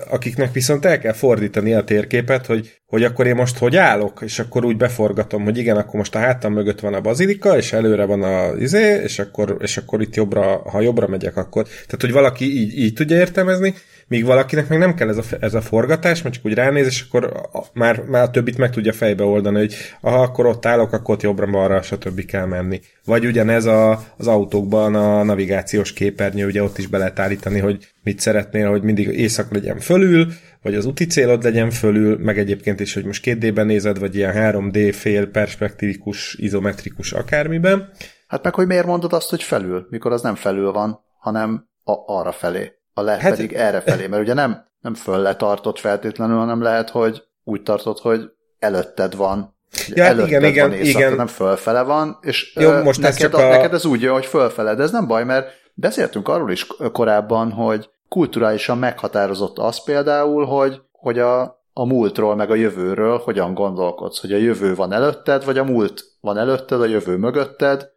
[0.09, 4.39] akiknek viszont el kell fordítani a térképet, hogy, hogy akkor én most hogy állok, és
[4.39, 8.05] akkor úgy beforgatom, hogy igen, akkor most a hátam mögött van a bazilika, és előre
[8.05, 11.65] van a izé, és akkor, és akkor itt jobbra, ha jobbra megyek, akkor.
[11.65, 13.75] Tehát, hogy valaki így, így tudja értelmezni,
[14.09, 17.05] míg valakinek meg nem kell ez a, ez a forgatás, mert csak úgy ránéz, és
[17.09, 17.33] akkor
[17.73, 21.23] már, már a többit meg tudja fejbe oldani, hogy aha, akkor ott állok, akkor ott
[21.23, 22.25] jobbra-balra, stb.
[22.25, 22.81] kell menni.
[23.05, 27.88] Vagy ugyanez a, az autókban a navigációs képernyő, ugye ott is be lehet állítani, hogy
[28.03, 30.27] mit szeretnél, hogy mindig éjszak legyen fölül,
[30.62, 34.33] vagy az úti célod legyen fölül, meg egyébként is, hogy most 2D-ben nézed, vagy ilyen
[34.37, 37.90] 3D fél perspektívikus, izometrikus akármiben.
[38.27, 41.92] Hát meg, hogy miért mondod azt, hogy felül, mikor az nem felül van, hanem a,
[42.07, 46.37] arra felé a le hát, pedig erre felé, mert ugye nem, nem fölle tartott feltétlenül,
[46.37, 49.55] hanem lehet, hogy úgy tartott, hogy előtted van.
[49.89, 51.13] Ja, hát előtted igen, van igen, éjszak, igen.
[51.13, 53.49] nem fölfele van, és Jó, most neked, ez a...
[53.49, 57.51] neked ez úgy jön, hogy fölfele, de ez nem baj, mert beszéltünk arról is korábban,
[57.51, 61.42] hogy kulturálisan meghatározott az például, hogy, hogy a,
[61.73, 66.05] a múltról, meg a jövőről hogyan gondolkodsz, hogy a jövő van előtted, vagy a múlt
[66.21, 67.90] van előtted, a jövő mögötted.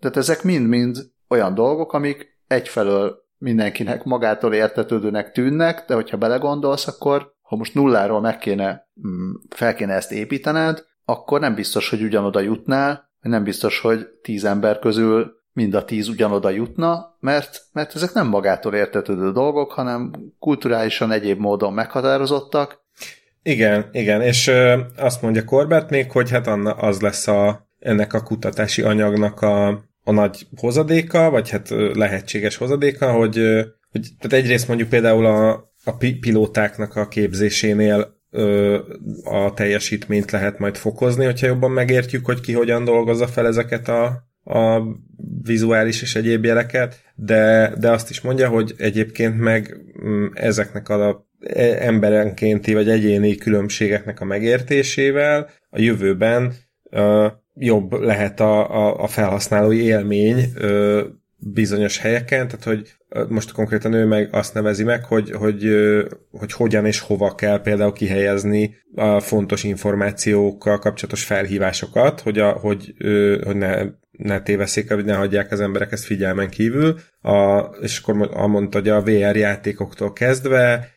[0.00, 0.96] Tehát ezek mind-mind
[1.28, 8.20] olyan dolgok, amik egyfelől mindenkinek magától értetődőnek tűnnek, de hogyha belegondolsz, akkor ha most nulláról
[8.20, 13.80] meg kéne, mm, fel kéne ezt építened, akkor nem biztos, hogy ugyanoda jutnál, nem biztos,
[13.80, 19.32] hogy tíz ember közül mind a tíz ugyanoda jutna, mert, mert ezek nem magától értetődő
[19.32, 22.82] dolgok, hanem kulturálisan egyéb módon meghatározottak.
[23.42, 24.50] Igen, igen, és
[24.96, 29.84] azt mondja Korbett még, hogy hát Anna, az lesz a, ennek a kutatási anyagnak a,
[30.04, 33.36] a nagy hozadéka, vagy hát lehetséges hozadéka, hogy,
[33.90, 38.22] hogy tehát egyrészt mondjuk például a, a pilótáknak a képzésénél
[39.24, 44.32] a teljesítményt lehet majd fokozni, hogyha jobban megértjük, hogy ki hogyan dolgozza fel ezeket a
[44.44, 44.82] a
[45.42, 51.28] vizuális és egyéb jeleket, de, de azt is mondja, hogy egyébként meg mm, ezeknek a
[51.40, 56.52] e, emberenkénti vagy egyéni különbségeknek a megértésével a jövőben
[57.54, 61.00] jobb lehet a, a, a felhasználói élmény uh,
[61.36, 62.94] bizonyos helyeken, tehát hogy
[63.28, 65.68] most konkrétan ő meg azt nevezi meg, hogy, hogy,
[66.30, 72.94] hogy hogyan és hova kell például kihelyezni a fontos információkkal kapcsolatos felhívásokat, hogy, a, hogy,
[73.44, 78.48] hogy ne, ne téveszik, hogy ne hagyják az emberek ezt figyelmen kívül, a, és akkor
[78.48, 80.88] mondta, hogy a VR játékoktól kezdve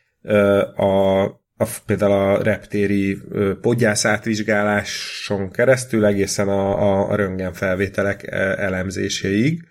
[0.76, 1.22] a,
[1.58, 3.18] a, például a reptéri
[3.60, 4.04] podgyász
[5.50, 9.62] keresztül egészen a, a, a röntgen felvételek elemzéséig.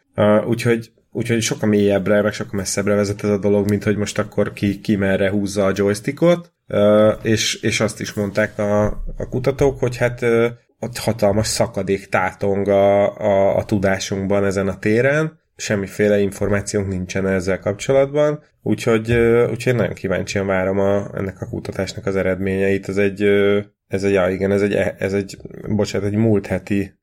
[0.47, 4.53] Úgyhogy úgyhogy sokkal mélyebbre, meg sokkal messzebbre vezet ez a dolog, mint hogy most akkor
[4.53, 6.53] ki, ki merre húzza a joystickot,
[7.21, 8.85] és, és azt is mondták a,
[9.17, 10.25] a kutatók, hogy hát
[10.79, 17.59] ott hatalmas szakadék tátong a, a, a tudásunkban ezen a téren, semmiféle információnk nincsen ezzel
[17.59, 19.11] kapcsolatban, úgyhogy,
[19.49, 22.89] úgyhogy nagyon kíváncsian várom a, ennek a kutatásnak az eredményeit.
[22.89, 23.23] Ez egy,
[23.87, 25.37] ez egy, ja, igen, ez egy, ez egy,
[25.67, 26.93] bocsánat, egy múlt heti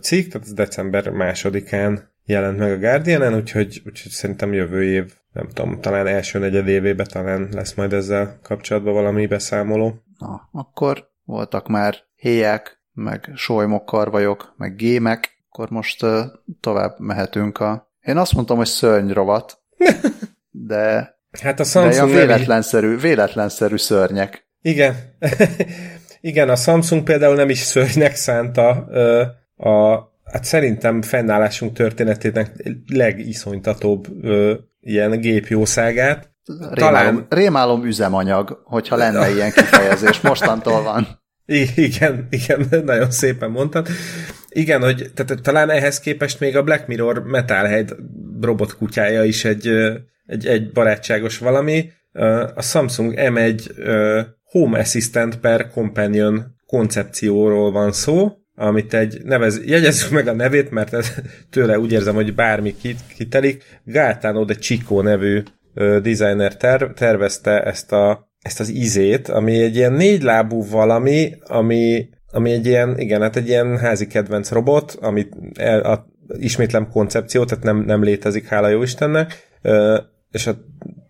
[0.00, 5.48] cikk, tehát ez december másodikán jelent meg a Guardian-en, úgyhogy, úgyhogy szerintem jövő év, nem
[5.48, 10.02] tudom, talán első negyed évében talán lesz majd ezzel kapcsolatban valami beszámoló.
[10.18, 16.06] Na, akkor voltak már héják, meg solymok, karvajok, meg gémek, akkor most
[16.60, 17.92] tovább mehetünk a...
[18.00, 19.62] Én azt mondtam, hogy szörnyrovat,
[20.68, 21.14] de...
[21.42, 24.48] Hát a Samsung de véletlenszerű, véletlenszerű szörnyek.
[24.60, 24.94] Igen.
[26.20, 34.24] Igen, a Samsung például nem is szörnynek szánta uh, a hát szerintem fennállásunk történetének legiszonytatóbb
[34.24, 36.32] ö, ilyen gépjószágát.
[36.44, 37.26] Rémálom, Talán...
[37.28, 40.20] rémálom üzemanyag, hogyha lenne ilyen kifejezés.
[40.20, 41.23] Mostantól van.
[41.46, 43.88] Igen, igen, nagyon szépen mondtad.
[44.48, 47.96] Igen, hogy tehát, talán ehhez képest még a Black Mirror Metalhead
[48.40, 49.68] robotkutyája is egy,
[50.26, 51.90] egy, egy barátságos valami.
[52.54, 53.60] A Samsung M1
[54.44, 60.92] Home Assistant per Companion koncepcióról van szó, amit egy nevez, jegyezzük meg a nevét, mert
[60.92, 61.14] ez,
[61.50, 62.74] tőle úgy érzem, hogy bármi
[63.16, 63.80] kitelik.
[63.84, 65.42] Gaetano de Chico nevű
[66.02, 72.52] designer ter, tervezte ezt, a, ezt az izét, ami egy ilyen négylábú valami, ami, ami
[72.52, 76.06] egy ilyen, igen, hát egy ilyen házi kedvenc robot, amit el, a,
[76.38, 79.98] ismétlem koncepció, tehát nem, nem létezik, hála jó Istennek, ö,
[80.30, 80.54] és a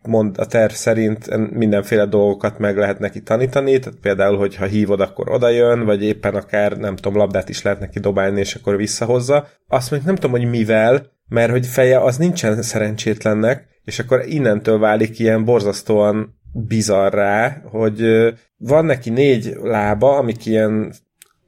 [0.03, 5.01] mond, a terv szerint mindenféle dolgokat meg lehet neki tanítani, tehát például, hogy ha hívod,
[5.01, 8.76] akkor oda jön, vagy éppen akár, nem tudom, labdát is lehet neki dobálni, és akkor
[8.76, 9.49] visszahozza.
[9.68, 14.78] Azt mondjuk nem tudom, hogy mivel, mert hogy feje az nincsen szerencsétlennek, és akkor innentől
[14.78, 18.05] válik ilyen borzasztóan bizarrá, hogy
[18.57, 20.93] van neki négy lába, amik ilyen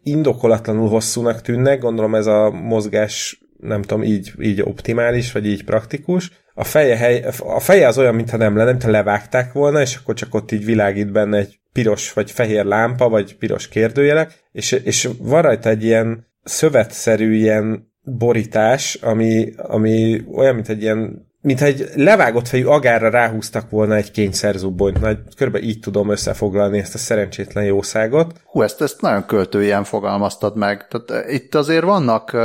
[0.02, 6.30] indokolatlanul hosszúnak tűnnek, gondolom ez a mozgás nem tudom, így, így optimális, vagy így praktikus.
[6.54, 10.14] A feje, hely, a feje az olyan, mintha nem lenne, mintha levágták volna, és akkor
[10.14, 15.08] csak ott így világít benne egy piros vagy fehér lámpa, vagy piros kérdőjelek, és, és
[15.18, 21.90] van rajta egy ilyen szövetszerű ilyen borítás, ami, ami olyan, mint egy ilyen mintha egy
[21.94, 25.00] levágott fejű agárra ráhúztak volna egy kényszerzubbonyt.
[25.00, 28.40] Nagy, körülbelül így tudom összefoglalni ezt a szerencsétlen jószágot.
[28.44, 30.86] Hú, ezt, ezt nagyon költőjen fogalmaztad meg.
[30.88, 32.36] Tehát eh, itt azért vannak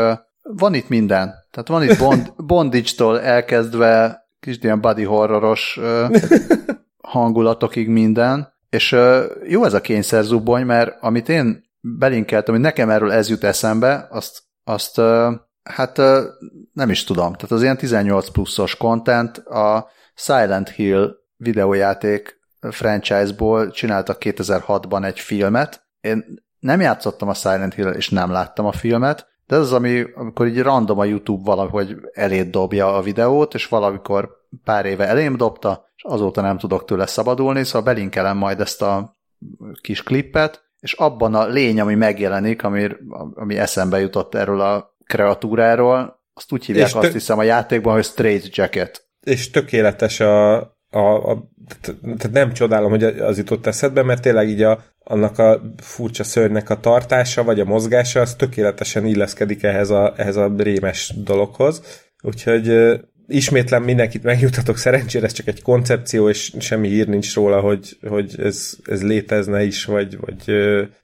[0.42, 1.34] van itt minden.
[1.52, 5.80] Tehát van itt bond, bondage-tól elkezdve kis ilyen body horroros
[7.02, 8.96] hangulatokig minden, és
[9.48, 14.42] jó ez a kényszerzubony, mert amit én belinkeltem, hogy nekem erről ez jut eszembe, azt,
[14.64, 15.02] azt
[15.64, 15.98] hát
[16.74, 17.34] nem is tudom.
[17.34, 22.40] Tehát az ilyen 18 pluszos content a Silent Hill videójáték
[22.70, 25.86] franchise-ból csináltak 2006-ban egy filmet.
[26.02, 26.26] Én
[26.60, 30.48] nem játszottam a Silent Hill, és nem láttam a filmet, de ez az, ami, amikor
[30.48, 34.30] így random a YouTube valahogy elét dobja a videót, és valamikor
[34.64, 39.18] pár éve elém dobta, és azóta nem tudok tőle szabadulni, szóval belinkelem majd ezt a
[39.82, 42.90] kis klippet, és abban a lény, ami megjelenik, ami,
[43.34, 48.56] ami eszembe jutott erről a kreatúráról, azt úgy hívják azt hiszem a játékban, hogy Straight
[48.56, 49.10] Jacket.
[49.26, 50.58] És tökéletes a,
[50.90, 51.50] a, a
[52.02, 56.70] tehát nem csodálom, hogy az jutott eszedbe, mert tényleg így a, annak a furcsa szörnynek
[56.70, 61.82] a tartása, vagy a mozgása, az tökéletesen illeszkedik ehhez a, ehhez a rémes dologhoz.
[62.24, 62.68] Úgyhogy
[63.32, 68.36] ismétlen mindenkit megjutatok, szerencsére ez csak egy koncepció, és semmi hír nincs róla, hogy, hogy
[68.38, 70.54] ez, ez létezne is, vagy, vagy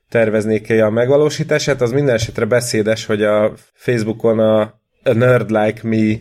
[0.10, 1.82] terveznék a megvalósítását.
[1.82, 4.62] Az minden esetre beszédes, hogy a Facebookon a,
[5.04, 6.16] a Nerd Like Me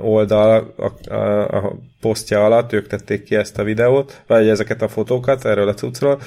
[0.00, 4.88] oldal a, a, a posztja alatt, ők tették ki ezt a videót, vagy ezeket a
[4.88, 6.20] fotókat erről a cuccról.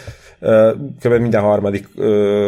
[1.00, 1.14] Kb.
[1.14, 1.88] minden harmadik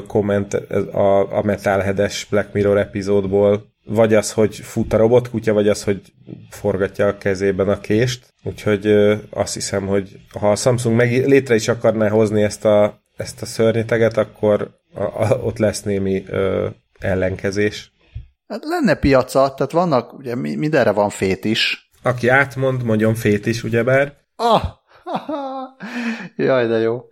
[0.08, 0.54] komment
[0.92, 6.02] a, a Metalhead-es Black Mirror epizódból vagy az, hogy fut a robotkutya, vagy az, hogy
[6.50, 8.34] forgatja a kezében a kést.
[8.44, 13.04] Úgyhogy ö, azt hiszem, hogy ha a Samsung meg létre is akarná hozni ezt a,
[13.18, 16.68] ezt a szörnyeteget, akkor a, a, ott lesz némi ö,
[17.00, 17.92] ellenkezés.
[18.48, 21.90] Hát lenne piaca, tehát vannak, ugye mindenre van fét is.
[22.04, 24.14] Aki átmond, mondjon fét is, ugyebár.
[24.36, 24.64] Ah!
[26.36, 27.08] Jaj, de jó.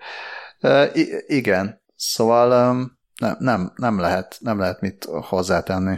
[0.61, 0.87] Uh,
[1.27, 5.95] igen, szóval um, nem, nem, nem, lehet, nem lehet mit hozzátenni.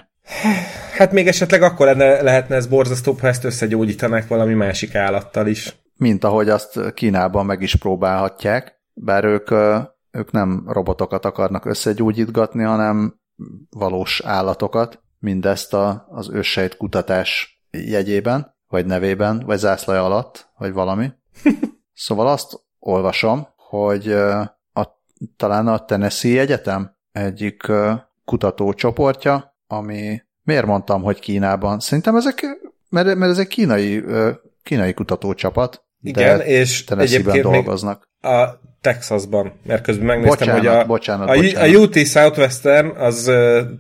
[0.98, 5.76] Hát még esetleg akkor lenne, lehetne ez borzasztóbb, ha ezt összegyógyítanák valami másik állattal is.
[5.98, 9.52] Mint ahogy azt Kínában meg is próbálhatják, bár ők,
[10.12, 13.20] ők nem robotokat akarnak összegyógyítgatni, hanem
[13.70, 21.12] valós állatokat, mindezt a, az őssejt kutatás jegyében, vagy nevében, vagy zászlaja alatt, vagy valami.
[21.94, 25.02] szóval azt olvasom, hogy a,
[25.36, 27.72] talán a Tennessee Egyetem egyik
[28.26, 31.80] kutatócsoportja, ami miért mondtam, hogy Kínában?
[31.80, 32.46] Szerintem ezek,
[32.90, 34.04] mert, mert ez egy kínai,
[34.64, 38.10] kínai kutatócsapat, Igen, de és egyébként dolgoznak.
[38.22, 41.76] a Texasban, mert közben megnéztem, bocsánat, hogy a, bocsánat, a, bocsánat.
[41.76, 43.32] a UT Southwestern az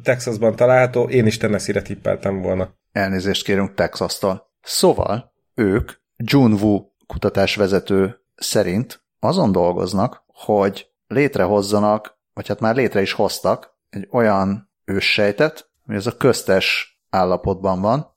[0.04, 2.74] Texasban található, én is Tennessee-re tippeltem volna.
[2.92, 4.52] Elnézést kérünk Texas-tól.
[4.62, 13.78] Szóval ők Junwu kutatásvezető szerint azon dolgoznak, hogy létrehozzanak, vagy hát már létre is hoztak
[13.90, 18.16] egy olyan őssejtet, ami ez a köztes állapotban van.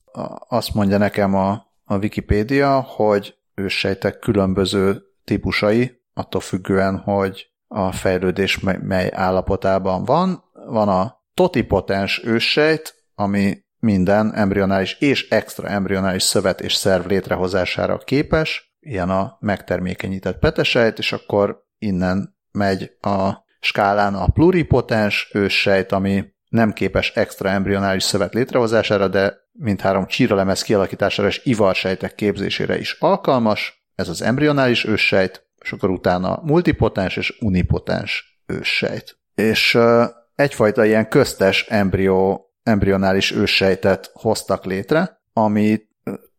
[0.49, 1.51] Azt mondja nekem a,
[1.85, 10.45] a Wikipédia, hogy őssejtek különböző típusai, attól függően, hogy a fejlődés mely állapotában van.
[10.67, 18.77] Van a totipotens őssejt, ami minden embrionális és extra embrionális szövet és szerv létrehozására képes,
[18.81, 26.73] ilyen a megtermékenyített petesejt, és akkor innen megy a skálán a pluripotens őssejt, ami nem
[26.73, 34.09] képes extra embrionális szövet létrehozására, de mindhárom csíralemez kialakítására és ivarsejtek képzésére is alkalmas, ez
[34.09, 39.19] az embrionális őssejt, és akkor utána multipotens és unipotens őssejt.
[39.35, 45.81] És uh, egyfajta ilyen köztes embrió, embrionális őssejtet hoztak létre, ami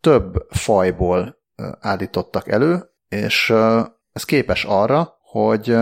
[0.01, 1.37] több fajból
[1.79, 3.53] állítottak elő, és
[4.13, 5.75] ez képes arra, hogy,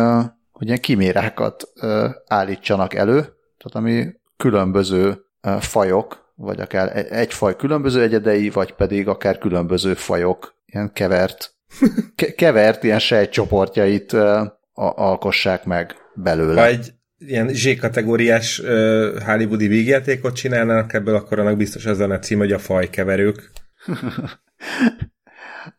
[0.51, 1.63] hogy ilyen kimérákat
[2.27, 3.34] állítsanak elő,
[3.65, 5.25] tehát ami különböző
[5.59, 11.55] fajok, vagy akár egy faj különböző egyedei, vagy pedig akár különböző fajok ilyen kevert
[12.15, 14.15] ke- kevert ilyen sejtcsoportjait
[14.73, 16.61] alkossák meg belőle.
[16.61, 18.67] Ha egy ilyen Z-kategóriás uh,
[19.21, 23.51] hollywoodi vígjátékot csinálnának ebből, akkor annak biztos az lenne cím, hogy a fajkeverők.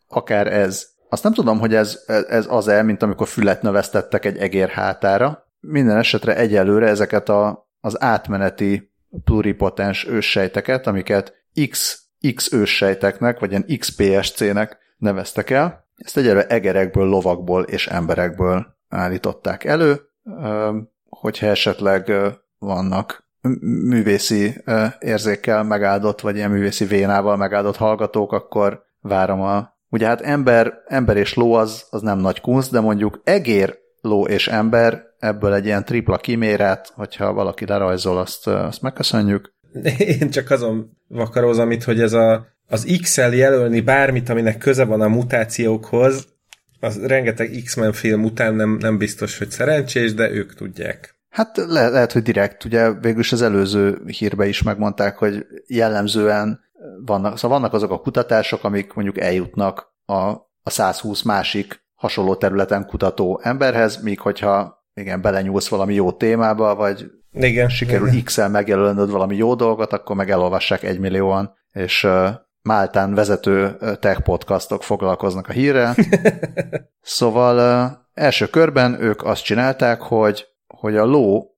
[0.09, 0.87] Akár ez.
[1.09, 5.47] Azt nem tudom, hogy ez, ez az-e, mint amikor fület növesztettek egy egér hátára.
[5.61, 8.93] Minden esetre egyelőre ezeket a, az átmeneti
[9.25, 11.35] pluripotens őssejteket, amiket
[11.71, 12.03] X,
[12.35, 15.85] X őssejteknek, vagy ilyen XPSC-nek neveztek el.
[15.97, 20.01] Ezt egyelőre egerekből, lovakból és emberekből állították elő,
[21.09, 22.13] hogyha esetleg
[22.59, 23.29] vannak
[23.61, 24.65] művészi
[24.99, 29.75] érzékkel megáldott, vagy ilyen művészi vénával megáldott hallgatók, akkor várom a...
[29.89, 34.27] Ugye hát ember, ember és ló az, az nem nagy kunst, de mondjuk egér, ló
[34.27, 39.55] és ember, ebből egy ilyen tripla kimérát, hogyha valaki lerajzol, azt, azt megköszönjük.
[40.21, 45.01] Én csak azon vakarózom itt, hogy ez a az X-el jelölni bármit, aminek köze van
[45.01, 46.27] a mutációkhoz,
[46.81, 51.15] az rengeteg X-Men film után nem, nem biztos, hogy szerencsés, de ők tudják.
[51.29, 56.61] Hát le- lehet, hogy direkt, ugye végülis az előző hírbe is megmondták, hogy jellemzően
[57.05, 60.15] vannak, szóval vannak azok a kutatások, amik mondjuk eljutnak a,
[60.63, 67.11] a 120 másik hasonló területen kutató emberhez, míg hogyha igen, belenyúlsz valami jó témába, vagy
[67.33, 68.25] igen, sikerül igen.
[68.25, 72.09] X-el megjelölnöd valami jó dolgot, akkor meg elolvassák egymillióan, és
[72.67, 75.95] Máltán vezető tech podcastok foglalkoznak a hírrel.
[77.01, 81.57] szóval első körben ők azt csinálták, hogy, hogy a ló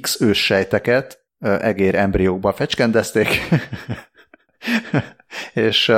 [0.00, 3.28] X őssejteket egér embriókba fecskendezték,
[5.68, 5.92] és,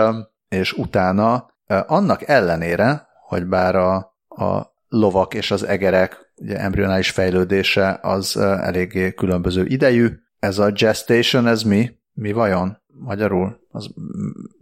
[0.49, 1.47] és utána
[1.87, 3.97] annak ellenére, hogy bár a,
[4.29, 10.09] a lovak és az egerek ugye, embrionális fejlődése az eléggé különböző idejű,
[10.39, 11.91] ez a gestation, ez mi?
[12.13, 12.83] Mi vajon?
[12.87, 13.61] Magyarul?
[13.71, 13.89] Az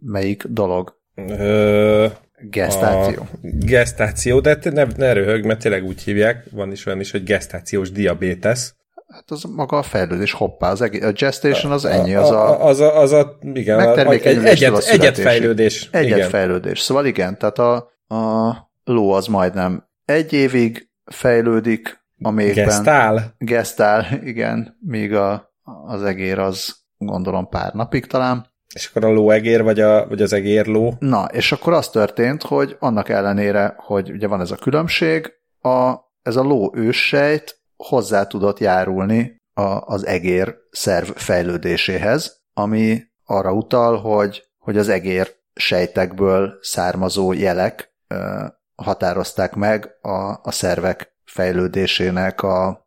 [0.01, 1.01] melyik dolog?
[1.15, 2.07] Ö,
[2.51, 3.27] Gestáció.
[3.43, 7.91] Gestáció, de ne, ne röhög, mert tényleg úgy hívják, van is olyan is, hogy gestációs
[7.91, 8.75] diabétesz.
[9.09, 12.63] Hát az maga a fejlődés, hoppá, az egész, a gestation az ennyi, az a...
[12.63, 15.89] a az a, az a igen, megtermékenyüléstől egyet, egyet fejlődés.
[15.93, 16.29] Egyet igen.
[16.29, 16.81] fejlődés.
[16.81, 22.65] Szóval igen, tehát a, a ló az majdnem egy évig fejlődik, a méhben.
[22.65, 23.35] Gesztál?
[23.39, 25.53] Gesztál, igen, míg a,
[25.87, 28.51] az egér az gondolom pár napig talán.
[28.75, 30.95] És akkor a lóegér, vagy, a, vagy az egérló?
[30.99, 35.95] Na, és akkor az történt, hogy annak ellenére, hogy ugye van ez a különbség, a,
[36.23, 43.97] ez a ló őssejt hozzá tudott járulni a, az egér szerv fejlődéséhez, ami arra utal,
[43.97, 47.92] hogy, hogy az egér sejtekből származó jelek
[48.75, 52.79] határozták meg a, a szervek fejlődésének a, a,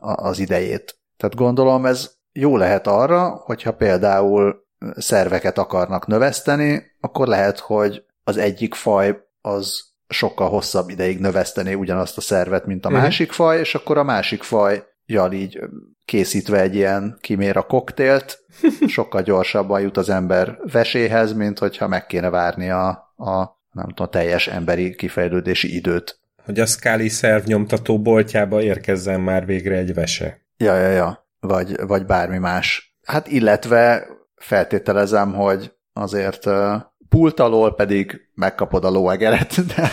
[0.00, 0.98] az idejét.
[1.16, 8.36] Tehát gondolom ez jó lehet arra, hogyha például szerveket akarnak növeszteni, akkor lehet, hogy az
[8.36, 13.02] egyik faj az sokkal hosszabb ideig növesztené ugyanazt a szervet, mint a uh-huh.
[13.02, 15.60] másik faj, és akkor a másik faj jal így
[16.04, 18.44] készítve egy ilyen kiméra koktélt,
[18.86, 24.06] sokkal gyorsabban jut az ember veséhez, mint hogyha meg kéne várni a, a nem tudom,
[24.06, 26.20] a teljes emberi kifejlődési időt.
[26.44, 30.40] Hogy a Scully szervnyomtató boltjába érkezzen már végre egy vese.
[30.56, 31.28] Ja, ja, ja.
[31.40, 32.96] Vagy, vagy bármi más.
[33.02, 39.90] Hát illetve feltételezem, hogy azért uh, pult alól pedig megkapod a lóegeret, de,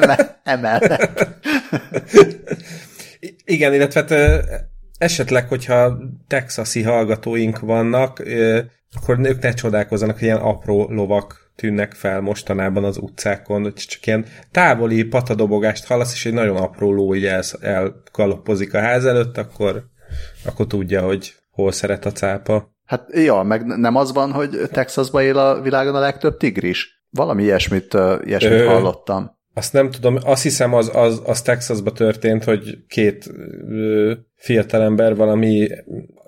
[0.00, 1.28] de emellett.
[3.44, 4.44] Igen, illetve hát,
[4.98, 8.22] esetleg, hogyha texasi hallgatóink vannak,
[8.94, 14.06] akkor ők ne csodálkozzanak, hogy ilyen apró lovak tűnnek fel mostanában az utcákon, hogy csak
[14.06, 19.38] ilyen távoli patadobogást hallasz, és egy nagyon apró ló így el, elkaloppozik a ház előtt,
[19.38, 19.84] akkor,
[20.44, 22.74] akkor tudja, hogy hol szeret a cápa.
[22.84, 27.04] Hát ja, meg nem az van, hogy Texasban él a világon a legtöbb tigris?
[27.10, 27.94] Valami ilyesmit,
[28.24, 29.30] ilyesmit Ö, hallottam.
[29.54, 33.30] Azt nem tudom, azt hiszem az, az, az Texasban történt, hogy két
[33.68, 35.68] ö, fiatalember valami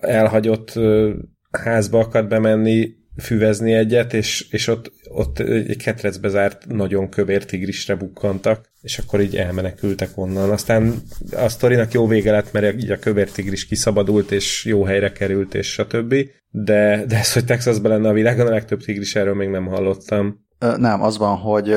[0.01, 1.13] elhagyott ö,
[1.51, 7.95] házba akart bemenni, füvezni egyet, és, és ott, ott egy ketrecbe zárt nagyon kövér tigrisre
[7.95, 10.51] bukkantak, és akkor így elmenekültek onnan.
[10.51, 10.95] Aztán
[11.37, 15.55] a sztorinak jó vége lett, mert így a kövér tigris kiszabadult, és jó helyre került,
[15.55, 16.15] és stb.
[16.51, 20.47] De, de ez, hogy Texasban lenne a világon a legtöbb tigris, erről még nem hallottam.
[20.77, 21.73] Nem, az van, hogy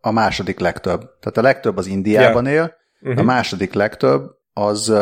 [0.00, 1.00] a második legtöbb.
[1.00, 2.52] Tehát a legtöbb az Indiában ja.
[2.52, 3.18] él, uh-huh.
[3.18, 3.24] a mhm.
[3.24, 4.22] második legtöbb
[4.52, 4.92] az,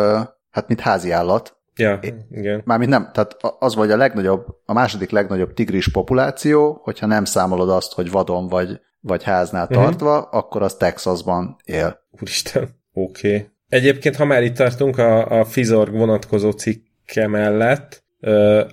[0.51, 1.57] hát mint házi állat.
[1.77, 2.01] Ja,
[2.31, 2.63] igen.
[2.65, 7.71] Mármint nem, tehát az vagy a legnagyobb, a második legnagyobb tigris populáció, hogyha nem számolod
[7.71, 9.85] azt, hogy vadon vagy, vagy háznál uh-huh.
[9.85, 11.99] tartva, akkor az Texasban él.
[12.21, 13.35] Úristen, oké.
[13.35, 13.49] Okay.
[13.69, 18.03] Egyébként, ha már itt tartunk a, a Fizorg vonatkozó cikke mellett,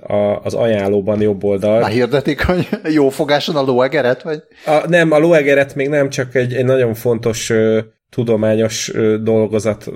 [0.02, 1.80] a, az ajánlóban jobb oldal.
[1.80, 4.43] Már hirdetik, hogy jó fogáson a lóegeret, vagy?
[4.66, 7.54] A, nem, a lóegeret még nem, csak egy, egy nagyon fontos
[8.12, 8.91] tudományos
[9.22, 9.91] dolgozat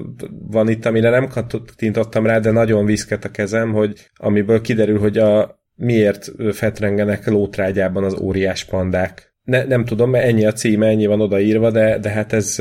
[0.49, 5.18] van itt, amire nem kattintottam rá, de nagyon viszket a kezem, hogy amiből kiderül, hogy
[5.18, 9.34] a miért fetrengenek lótrágyában az óriás pandák.
[9.43, 12.55] Ne, nem tudom, mert ennyi a címe, ennyi van odaírva, de, de hát ez,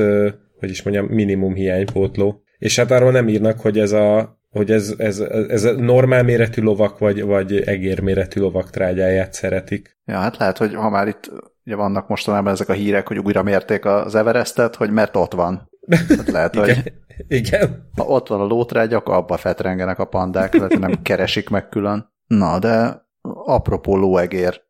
[0.59, 2.43] hogy is mondjam, minimum hiánypótló.
[2.59, 6.99] És hát arról nem írnak, hogy ez a hogy ez, ez, ez normál méretű lovak,
[6.99, 9.97] vagy, vagy egér méretű lovak trágyáját szeretik.
[10.05, 11.31] Ja, hát lehet, hogy ha már itt
[11.65, 15.71] ugye vannak mostanában ezek a hírek, hogy újra mérték az Everestet, hogy mert ott van.
[15.89, 16.93] Hát lehet, igen, hogy
[17.29, 17.91] igen.
[17.97, 22.13] ha ott van a lótrágy, akkor abba fetrengenek a pandák, tehát nem keresik meg külön.
[22.27, 23.03] Na, de
[23.45, 24.61] apropó lóegér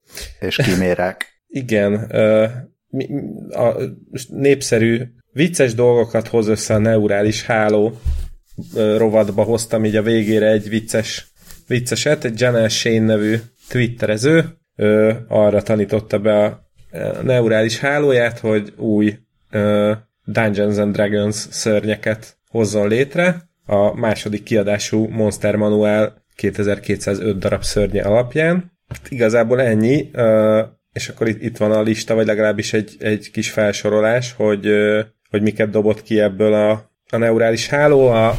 [0.41, 1.43] és kimérek.
[1.47, 1.95] Igen,
[3.51, 3.75] a
[4.29, 7.99] népszerű vicces dolgokat hoz össze a neurális háló
[8.75, 11.33] rovatba hoztam így a végére egy vicces,
[11.67, 13.37] vicceset, egy Janel Shane nevű
[13.69, 14.45] twitterező
[14.77, 16.64] ö, arra tanította be a
[17.23, 19.19] neurális hálóját, hogy új
[20.25, 23.43] Dungeons and Dragons szörnyeket hozzon létre.
[23.67, 28.73] A második kiadású Monster Manual 2205 darab szörnye alapján.
[29.09, 30.11] Igazából ennyi,
[30.93, 34.69] és akkor itt, itt van a lista, vagy legalábbis egy, egy kis felsorolás, hogy,
[35.31, 38.37] hogy miket dobott ki ebből a a neurális háló, a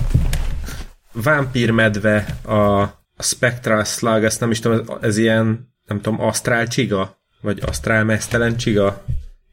[1.14, 2.82] vámpírmedve, a,
[3.16, 7.24] a Spectral Slug, ezt nem is tudom, ez, ez ilyen, nem tudom, asztrál csiga?
[7.46, 9.04] Vagy asztrál mesztelen csiga?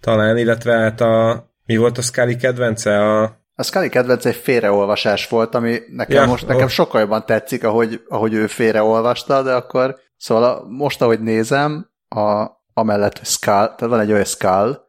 [0.00, 2.98] Talán, illetve hát a, mi volt a Scully kedvence?
[2.98, 3.22] A,
[3.54, 6.68] a Scully kedvence egy félreolvasás volt, ami nekem ja, most nekem oh.
[6.68, 12.46] sokkal jobban tetszik, ahogy, ahogy ő félreolvasta, de akkor szóval a, most, ahogy nézem, a,
[12.74, 14.80] amellett Skull, tehát van egy olyan Skull,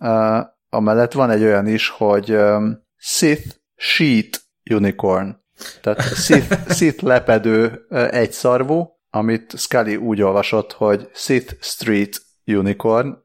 [0.00, 0.38] uh,
[0.78, 4.40] amellett van egy olyan is, hogy um, Sith Sheet
[4.70, 5.36] Unicorn.
[5.82, 13.16] Tehát Sith, Sith lepedő egyszarvú, amit Scully úgy olvasott, hogy Sith Street Unicorn,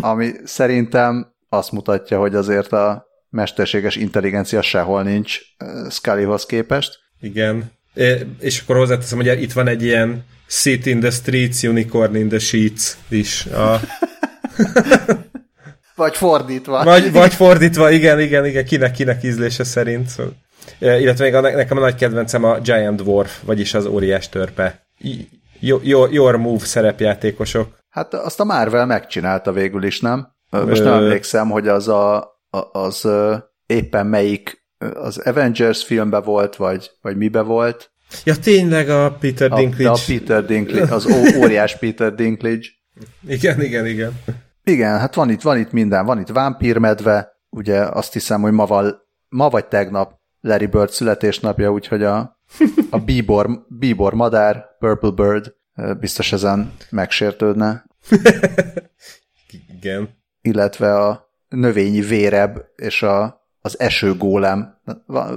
[0.00, 5.40] ami szerintem azt mutatja, hogy azért a mesterséges intelligencia sehol nincs
[5.90, 6.98] Scullyhoz képest.
[7.20, 7.72] Igen.
[8.40, 12.38] És akkor hozzáteszem, hogy itt van egy ilyen Sit in the Streets, Unicorn in the
[12.38, 13.46] Sheets is.
[13.46, 13.80] A...
[15.94, 16.84] Vagy fordítva.
[16.84, 20.08] Vagy, vagy fordítva, igen, igen, igen, kinek, kinek ízlése szerint.
[20.08, 20.32] Szóval.
[20.78, 24.86] Illetve még a, nekem a nagy kedvencem a Giant Dwarf, vagyis az óriás törpe.
[25.60, 27.79] your, your move szerepjátékosok.
[27.90, 30.28] Hát azt a Marvel megcsinálta végül is, nem?
[30.50, 32.30] Most nem emlékszem, hogy az a,
[32.72, 33.08] az
[33.66, 34.64] éppen melyik
[34.94, 37.92] az Avengers filmbe volt, vagy, vagy mibe volt.
[38.24, 39.90] Ja, tényleg a Peter Dinklage.
[39.90, 42.66] A, a Peter Dinklage, az óriás Peter Dinklage.
[43.28, 44.20] Igen, igen, igen.
[44.64, 46.04] Igen, hát van itt, van itt minden.
[46.04, 51.72] Van itt vámpírmedve, ugye azt hiszem, hogy ma, val, ma vagy tegnap Larry Bird születésnapja,
[51.72, 52.38] úgyhogy a,
[52.90, 55.54] a bíbor, bíbor madár, Purple Bird
[56.00, 57.84] biztos ezen megsértődne.
[59.76, 60.08] Igen.
[60.42, 64.80] Illetve a növényi véreb és a, az esőgólem.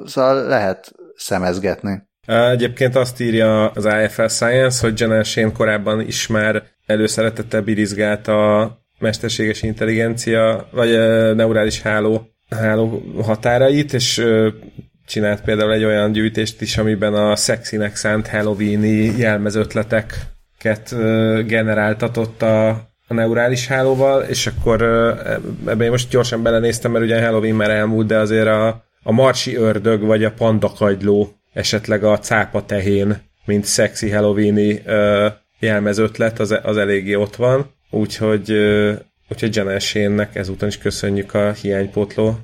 [0.05, 2.03] Szóval lehet szemezgetni.
[2.25, 8.71] Egyébként azt írja az IFL Science, hogy Janel Shane korábban is már előszeretettel birizgált a
[8.99, 10.89] mesterséges intelligencia, vagy
[11.35, 14.25] neurális háló, háló határait, és
[15.05, 19.23] csinált például egy olyan gyűjtést is, amiben a szexinek szánt Halloweeni
[20.63, 22.69] jelmezötleteket generáltatott a,
[23.07, 24.81] a neurális hálóval, és akkor
[25.65, 30.01] ebben most gyorsan belenéztem, mert ugye Halloween már elmúlt, de azért a, a marsi ördög,
[30.01, 34.81] vagy a pandakagyló, esetleg a cápa tehén, mint szexi Halloweeni
[35.59, 37.71] jelmezötlet, az, az eléggé ott van.
[37.89, 38.51] Úgyhogy,
[39.29, 39.79] úgyhogy Janel
[40.33, 42.37] ezúton is köszönjük a hiánypótló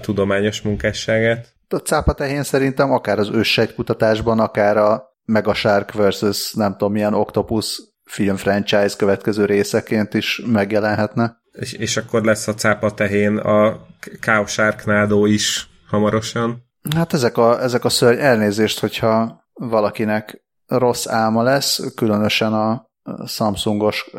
[0.00, 1.54] tudományos munkásságát.
[1.68, 7.82] A cápa tehén szerintem akár az őssejtkutatásban, akár a Megashark versus nem tudom milyen Octopus
[8.04, 11.40] film franchise következő részeként is megjelenhetne.
[11.52, 13.86] És, és akkor lesz a cápa tehén a
[14.20, 16.64] Cow Sharknado is hamarosan.
[16.94, 22.90] Hát ezek a, ezek a szörny elnézést, hogyha valakinek rossz álma lesz, különösen a
[23.26, 24.10] Samsungos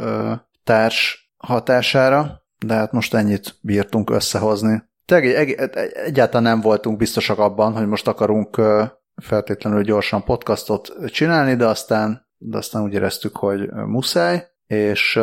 [0.64, 4.84] társ hatására, de hát most ennyit bírtunk összehozni.
[5.06, 8.62] Tehát egy, egy, egyáltalán nem voltunk biztosak abban, hogy most akarunk
[9.22, 15.20] feltétlenül gyorsan podcastot csinálni, de aztán, de aztán úgy éreztük, hogy muszáj, és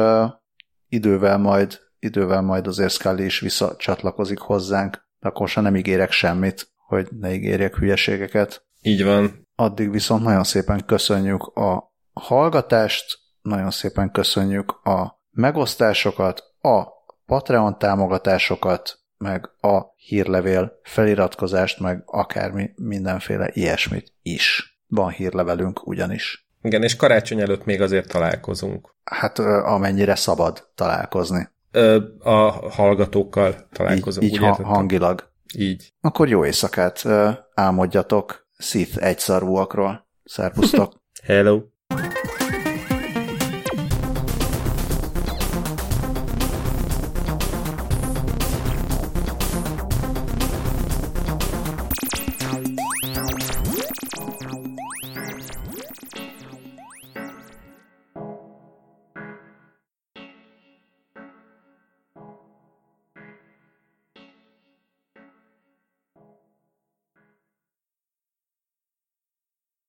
[0.88, 6.72] idővel majd, idővel majd azért Scully is visszacsatlakozik hozzánk, de akkor sem nem ígérek semmit,
[6.76, 8.66] hogy ne ígérjek hülyeségeket.
[8.80, 9.48] Így van.
[9.54, 16.84] Addig viszont nagyon szépen köszönjük a hallgatást, nagyon szépen köszönjük a megosztásokat, a
[17.26, 24.76] Patreon támogatásokat, meg a hírlevél feliratkozást, meg akármi mindenféle ilyesmit is.
[24.86, 26.48] Van hírlevelünk ugyanis.
[26.62, 28.94] Igen, és karácsony előtt még azért találkozunk.
[29.04, 31.48] Hát amennyire szabad találkozni.
[31.70, 34.26] Ö, a hallgatókkal találkozunk.
[34.26, 35.32] Így, így ha, hangilag.
[35.56, 35.92] Így.
[36.00, 37.06] Akkor jó éjszakát
[37.54, 40.06] álmodjatok Sith egyszarúakról.
[40.24, 41.02] Szervusztok!
[41.26, 41.62] Hello!